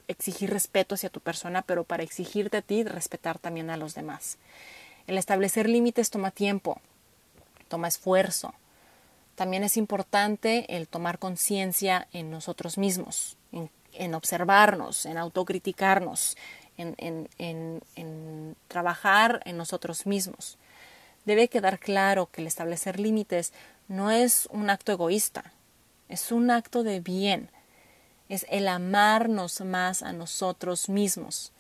exigir 0.09 0.51
respeto 0.51 0.97
hacia 0.97 1.11
tu 1.11 1.21
persona, 1.21 1.63
pero 1.63 1.85
para 1.85 2.03
exigirte 2.03 2.57
a 2.57 2.63
ti 2.63 2.83
respetar 2.83 3.39
también 3.39 3.71
a 3.71 3.77
los 3.77 3.95
demás. 3.95 4.39
El 5.07 5.19
establecer 5.19 5.69
límites 5.69 6.11
toma 6.11 6.31
tiempo, 6.31 6.81
toma 7.69 7.89
esfuerzo. 7.89 8.55
También 9.35 9.65
es 9.65 9.77
importante 9.77 10.77
el 10.77 10.89
tomar 10.89 11.19
conciencia 11.19 12.09
en 12.13 12.31
nosotros 12.31 12.79
mismos, 12.79 13.37
en, 13.93 14.15
observarnos, 14.15 15.07
en 15.07 15.19
autocriticarnos, 15.19 16.37
en, 16.77 17.29
en 17.39 18.57
trabajar 18.69 19.43
en 19.45 19.57
nosotros 19.57 20.07
mismos. 20.07 20.57
Debe 21.25 21.49
quedar 21.49 21.79
claro 21.79 22.29
que 22.31 22.41
el 22.43 22.47
establecer 22.47 23.01
límites 23.01 23.53
no 23.89 24.11
es 24.11 24.49
un 24.51 24.71
acto 24.71 24.93
egoísta, 24.93 25.53
es 26.09 26.33
un 26.33 26.51
acto 26.51 26.83
de 26.83 27.01
bien, 27.01 27.51
es 28.29 28.47
el 28.51 28.69
amarnos 28.69 29.61
más 29.61 30.03
a 30.03 30.13
nosotros 30.13 30.89
mismos, 30.89 31.53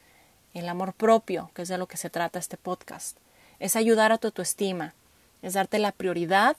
el 0.52 0.68
amor 0.68 0.92
propio, 0.94 1.50
que 1.54 1.62
es 1.62 1.68
de 1.68 1.78
lo 1.78 1.88
que 1.88 1.96
se 1.96 2.10
trata 2.10 2.38
este 2.38 2.56
podcast, 2.56 3.18
es 3.58 3.76
ayudar 3.76 4.12
a 4.12 4.18
tu 4.18 4.28
autoestima, 4.28 4.94
es 5.42 5.54
darte 5.54 5.78
la 5.78 5.92
prioridad 5.92 6.56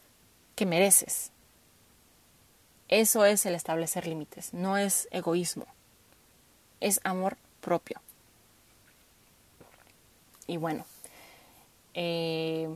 que 0.56 0.66
mereces. 0.66 1.32
Eso 2.88 3.26
es 3.26 3.46
el 3.46 3.56
establecer 3.56 4.08
límites, 4.08 4.54
no 4.54 4.78
es 4.78 5.08
egoísmo, 5.12 5.66
es 6.80 7.02
amor 7.04 7.38
propio. 7.62 8.00
Y 10.48 10.58
bueno, 10.58 10.86
eh, 11.96 12.70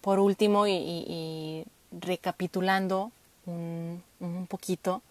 por 0.00 0.20
último, 0.20 0.66
y, 0.68 1.64
recapitulando 1.90 3.10
un, 3.46 4.04
un 4.20 4.46
poquito, 4.46 5.02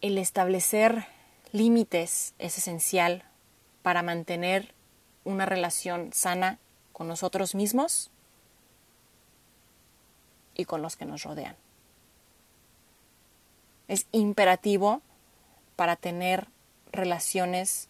el 0.00 0.18
establecer 0.18 1.06
límites 1.56 2.34
es 2.38 2.58
esencial 2.58 3.24
para 3.82 4.02
mantener 4.02 4.74
una 5.24 5.46
relación 5.46 6.12
sana 6.12 6.58
con 6.92 7.08
nosotros 7.08 7.54
mismos 7.54 8.10
y 10.54 10.64
con 10.64 10.82
los 10.82 10.96
que 10.96 11.04
nos 11.04 11.22
rodean. 11.22 11.56
Es 13.88 14.06
imperativo 14.12 15.02
para 15.76 15.96
tener 15.96 16.48
relaciones 16.92 17.88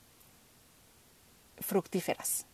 fructíferas. 1.60 2.46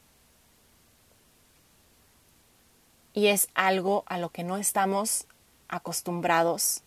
y 3.15 3.29
es 3.29 3.49
algo 3.55 4.05
a 4.07 4.19
lo 4.19 4.31
que 4.31 4.45
no 4.45 4.57
estamos 4.57 5.27
acostumbrados 5.69 6.83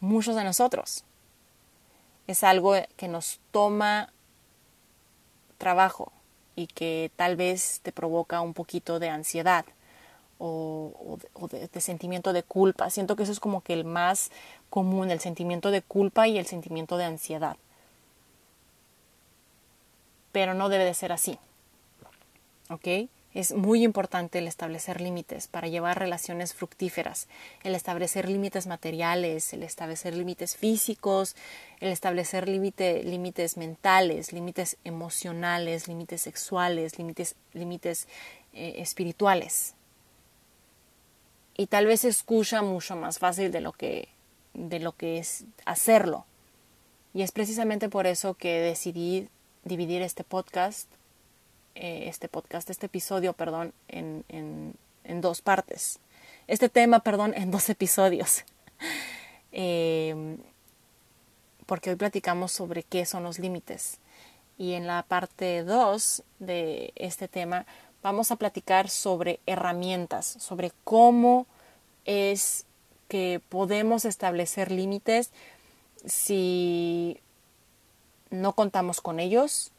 muchos 0.00 0.36
de 0.36 0.44
nosotros. 0.44 1.04
Es 2.26 2.44
algo 2.44 2.74
que 2.96 3.08
nos 3.08 3.40
toma 3.50 4.12
trabajo 5.58 6.12
y 6.56 6.66
que 6.66 7.10
tal 7.16 7.36
vez 7.36 7.80
te 7.82 7.92
provoca 7.92 8.40
un 8.40 8.54
poquito 8.54 8.98
de 8.98 9.08
ansiedad 9.08 9.64
o, 10.38 11.18
de, 11.50 11.80
sentimiento 11.80 12.32
de 12.32 12.42
culpa. 12.42 12.90
Siento 12.90 13.14
que 13.14 13.22
eso 13.22 13.32
es 13.32 13.40
como 13.40 13.60
que 13.60 13.72
el 13.72 13.84
más 13.84 14.30
común, 14.70 15.10
el 15.10 15.20
sentimiento 15.20 15.70
de 15.70 15.82
culpa 15.82 16.26
y 16.26 16.38
el 16.38 16.46
sentimiento 16.46 16.96
de 16.96 17.04
ansiedad. 17.04 17.56
Pero 20.32 20.54
no 20.54 20.68
debe 20.68 20.84
de 20.84 20.94
ser 20.94 21.12
así. 21.12 21.38
¿Ok? 22.70 23.08
Es 23.34 23.54
muy 23.54 23.82
importante 23.82 24.40
el 24.40 24.46
establecer 24.46 25.00
límites 25.00 25.48
para 25.48 25.68
llevar 25.68 25.98
relaciones 25.98 26.52
fructíferas, 26.52 27.28
el 27.62 27.74
establecer 27.74 28.28
límites 28.28 28.66
materiales, 28.66 29.54
el 29.54 29.62
establecer 29.62 30.14
límites 30.14 30.54
físicos, 30.54 31.34
el 31.80 31.90
establecer 31.90 32.46
límites 32.46 33.56
mentales, 33.56 34.34
límites 34.34 34.76
emocionales, 34.84 35.88
límites 35.88 36.20
sexuales, 36.20 36.98
límites, 36.98 37.34
límites 37.54 38.06
eh, 38.52 38.74
espirituales. 38.78 39.74
Y 41.56 41.68
tal 41.68 41.86
vez 41.86 42.04
escucha 42.04 42.60
mucho 42.60 42.96
más 42.96 43.18
fácil 43.18 43.50
de 43.50 43.62
lo 43.62 43.72
que, 43.72 44.08
de 44.52 44.78
lo 44.78 44.92
que 44.92 45.18
es 45.18 45.44
hacerlo. 45.64 46.26
Y 47.14 47.22
es 47.22 47.32
precisamente 47.32 47.88
por 47.88 48.06
eso 48.06 48.34
que 48.34 48.60
decidí 48.60 49.28
dividir 49.64 50.02
este 50.02 50.22
podcast 50.22 50.88
eh, 51.74 52.04
este 52.06 52.28
podcast, 52.28 52.68
este 52.70 52.86
episodio, 52.86 53.32
perdón, 53.32 53.72
en, 53.88 54.24
en, 54.28 55.20
dos 55.20 55.42
partes. 55.42 55.98
Este 56.46 56.68
tema, 56.68 57.00
perdón, 57.00 57.34
en 57.36 57.50
dos 57.50 57.68
episodios. 57.68 58.44
Eh, 59.54 60.38
porque 61.66 61.90
hoy 61.90 61.96
platicamos 61.96 62.52
sobre 62.52 62.82
qué 62.82 63.04
son 63.04 63.22
los 63.22 63.38
límites. 63.38 63.98
Y 64.56 64.72
en 64.72 64.86
la 64.86 65.02
parte 65.02 65.62
2 65.62 66.22
de 66.38 66.92
este 66.96 67.28
tema 67.28 67.66
vamos 68.02 68.30
a 68.30 68.36
platicar 68.36 68.88
sobre 68.88 69.40
herramientas, 69.46 70.26
sobre 70.38 70.72
cómo 70.84 71.46
es 72.04 72.66
que 73.08 73.40
podemos 73.48 74.04
establecer 74.04 74.70
límites 74.70 75.30
si 76.04 77.20
no 78.30 78.54
contamos 78.54 79.00
con 79.00 79.20
ellos, 79.20 79.70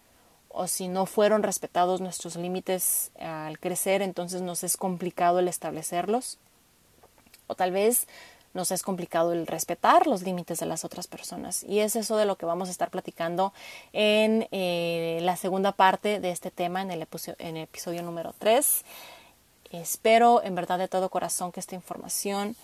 o 0.54 0.68
si 0.68 0.88
no 0.88 1.06
fueron 1.08 1.42
respetados 1.42 2.00
nuestros 2.00 2.36
límites 2.36 3.12
al 3.20 3.60
crecer, 3.60 4.02
entonces 4.04 4.42
nos 4.42 4.64
es 4.64 4.78
complicado 4.78 5.40
el 5.40 5.48
establecerlos. 5.48 6.38
O 7.48 7.56
tal 7.56 7.72
vez 7.72 8.08
nos 8.54 8.72
es 8.72 8.84
complicado 8.84 9.34
el 9.34 9.48
respetar 9.48 10.06
los 10.06 10.22
límites 10.22 10.60
de 10.60 10.68
las 10.68 10.86
otras 10.86 11.08
personas. 11.08 11.64
Y 11.64 11.80
es 11.80 11.96
eso 11.96 12.18
de 12.18 12.26
lo 12.26 12.38
que 12.38 12.46
vamos 12.46 12.70
a 12.70 12.72
estar 12.72 12.92
platicando 12.92 13.52
en 13.94 14.48
eh, 14.52 15.20
la 15.24 15.36
segunda 15.38 15.72
parte 15.72 16.20
de 16.20 16.30
este 16.30 16.52
tema, 16.52 16.84
en 16.84 16.92
el, 16.92 17.08
en 17.40 17.58
el 17.58 17.64
episodio 17.64 18.04
número 18.04 18.36
3. 18.38 18.86
Espero 19.72 20.44
en 20.44 20.54
verdad 20.54 20.78
de 20.78 20.88
todo 20.88 21.10
corazón 21.10 21.52
que 21.52 21.60
esta 21.60 21.74
información 21.74 22.56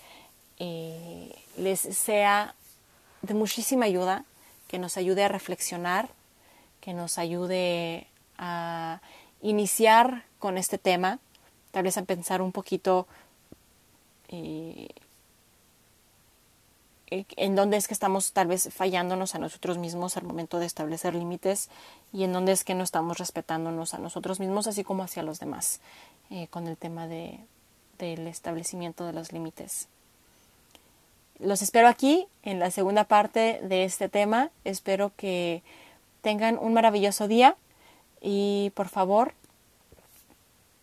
eh, 0.60 1.34
les 1.56 1.80
sea 1.80 2.54
de 3.22 3.34
muchísima 3.34 3.86
ayuda, 3.86 4.24
que 4.68 4.78
nos 4.78 4.96
ayude 4.96 5.24
a 5.24 5.28
reflexionar 5.28 6.08
que 6.80 6.94
nos 6.94 7.18
ayude 7.18 8.06
a 8.38 9.00
iniciar 9.42 10.24
con 10.38 10.58
este 10.58 10.78
tema, 10.78 11.18
tal 11.70 11.84
vez 11.84 11.96
a 11.98 12.02
pensar 12.02 12.42
un 12.42 12.52
poquito 12.52 13.06
eh, 14.28 14.88
en 17.10 17.56
dónde 17.56 17.76
es 17.76 17.88
que 17.88 17.94
estamos 17.94 18.32
tal 18.32 18.46
vez 18.46 18.68
fallándonos 18.72 19.34
a 19.34 19.38
nosotros 19.38 19.78
mismos 19.78 20.16
al 20.16 20.24
momento 20.24 20.58
de 20.58 20.66
establecer 20.66 21.14
límites 21.14 21.68
y 22.12 22.22
en 22.22 22.32
dónde 22.32 22.52
es 22.52 22.62
que 22.62 22.74
no 22.74 22.84
estamos 22.84 23.18
respetándonos 23.18 23.94
a 23.94 23.98
nosotros 23.98 24.38
mismos 24.38 24.68
así 24.68 24.84
como 24.84 25.02
hacia 25.02 25.24
los 25.24 25.40
demás 25.40 25.80
eh, 26.30 26.46
con 26.48 26.68
el 26.68 26.76
tema 26.76 27.08
de, 27.08 27.40
del 27.98 28.26
establecimiento 28.28 29.04
de 29.04 29.12
los 29.12 29.32
límites. 29.32 29.88
Los 31.40 31.62
espero 31.62 31.88
aquí 31.88 32.26
en 32.42 32.60
la 32.60 32.70
segunda 32.70 33.04
parte 33.04 33.60
de 33.62 33.84
este 33.84 34.08
tema. 34.08 34.50
Espero 34.64 35.10
que 35.16 35.62
tengan 36.20 36.58
un 36.58 36.72
maravilloso 36.72 37.28
día 37.28 37.56
y 38.20 38.72
por 38.74 38.88
favor 38.88 39.34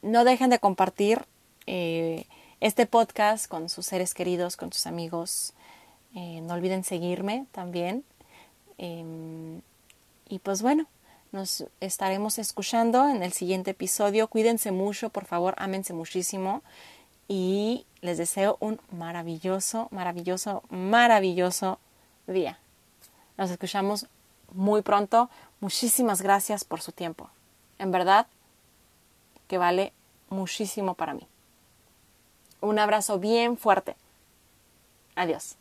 no 0.01 0.23
dejen 0.23 0.49
de 0.49 0.59
compartir 0.59 1.25
eh, 1.65 2.25
este 2.59 2.85
podcast 2.85 3.47
con 3.47 3.69
sus 3.69 3.85
seres 3.85 4.13
queridos, 4.13 4.57
con 4.57 4.71
sus 4.71 4.87
amigos. 4.87 5.53
Eh, 6.15 6.41
no 6.41 6.53
olviden 6.53 6.83
seguirme 6.83 7.45
también. 7.51 8.03
Em, 8.77 9.61
y 10.29 10.39
pues 10.39 10.61
bueno, 10.61 10.87
nos 11.31 11.65
estaremos 11.81 12.39
escuchando 12.39 13.09
en 13.09 13.21
el 13.23 13.33
siguiente 13.33 13.71
episodio. 13.71 14.27
Cuídense 14.27 14.71
mucho, 14.71 15.09
por 15.09 15.25
favor, 15.25 15.55
ámense 15.57 15.93
muchísimo. 15.93 16.61
Y 17.27 17.85
les 18.01 18.17
deseo 18.17 18.57
un 18.59 18.79
maravilloso, 18.91 19.89
maravilloso, 19.91 20.63
maravilloso 20.69 21.79
día. 22.25 22.57
Nos 23.37 23.51
escuchamos 23.51 24.07
muy 24.53 24.81
pronto. 24.81 25.29
Muchísimas 25.59 26.21
gracias 26.21 26.63
por 26.63 26.81
su 26.81 26.91
tiempo. 26.91 27.29
En 27.79 27.91
verdad 27.91 28.27
que 29.47 29.57
vale 29.57 29.93
muchísimo 30.29 30.93
para 30.93 31.13
mí. 31.13 31.27
Un 32.61 32.79
abrazo 32.79 33.19
bien 33.19 33.57
fuerte. 33.57 33.95
Adiós. 35.15 35.57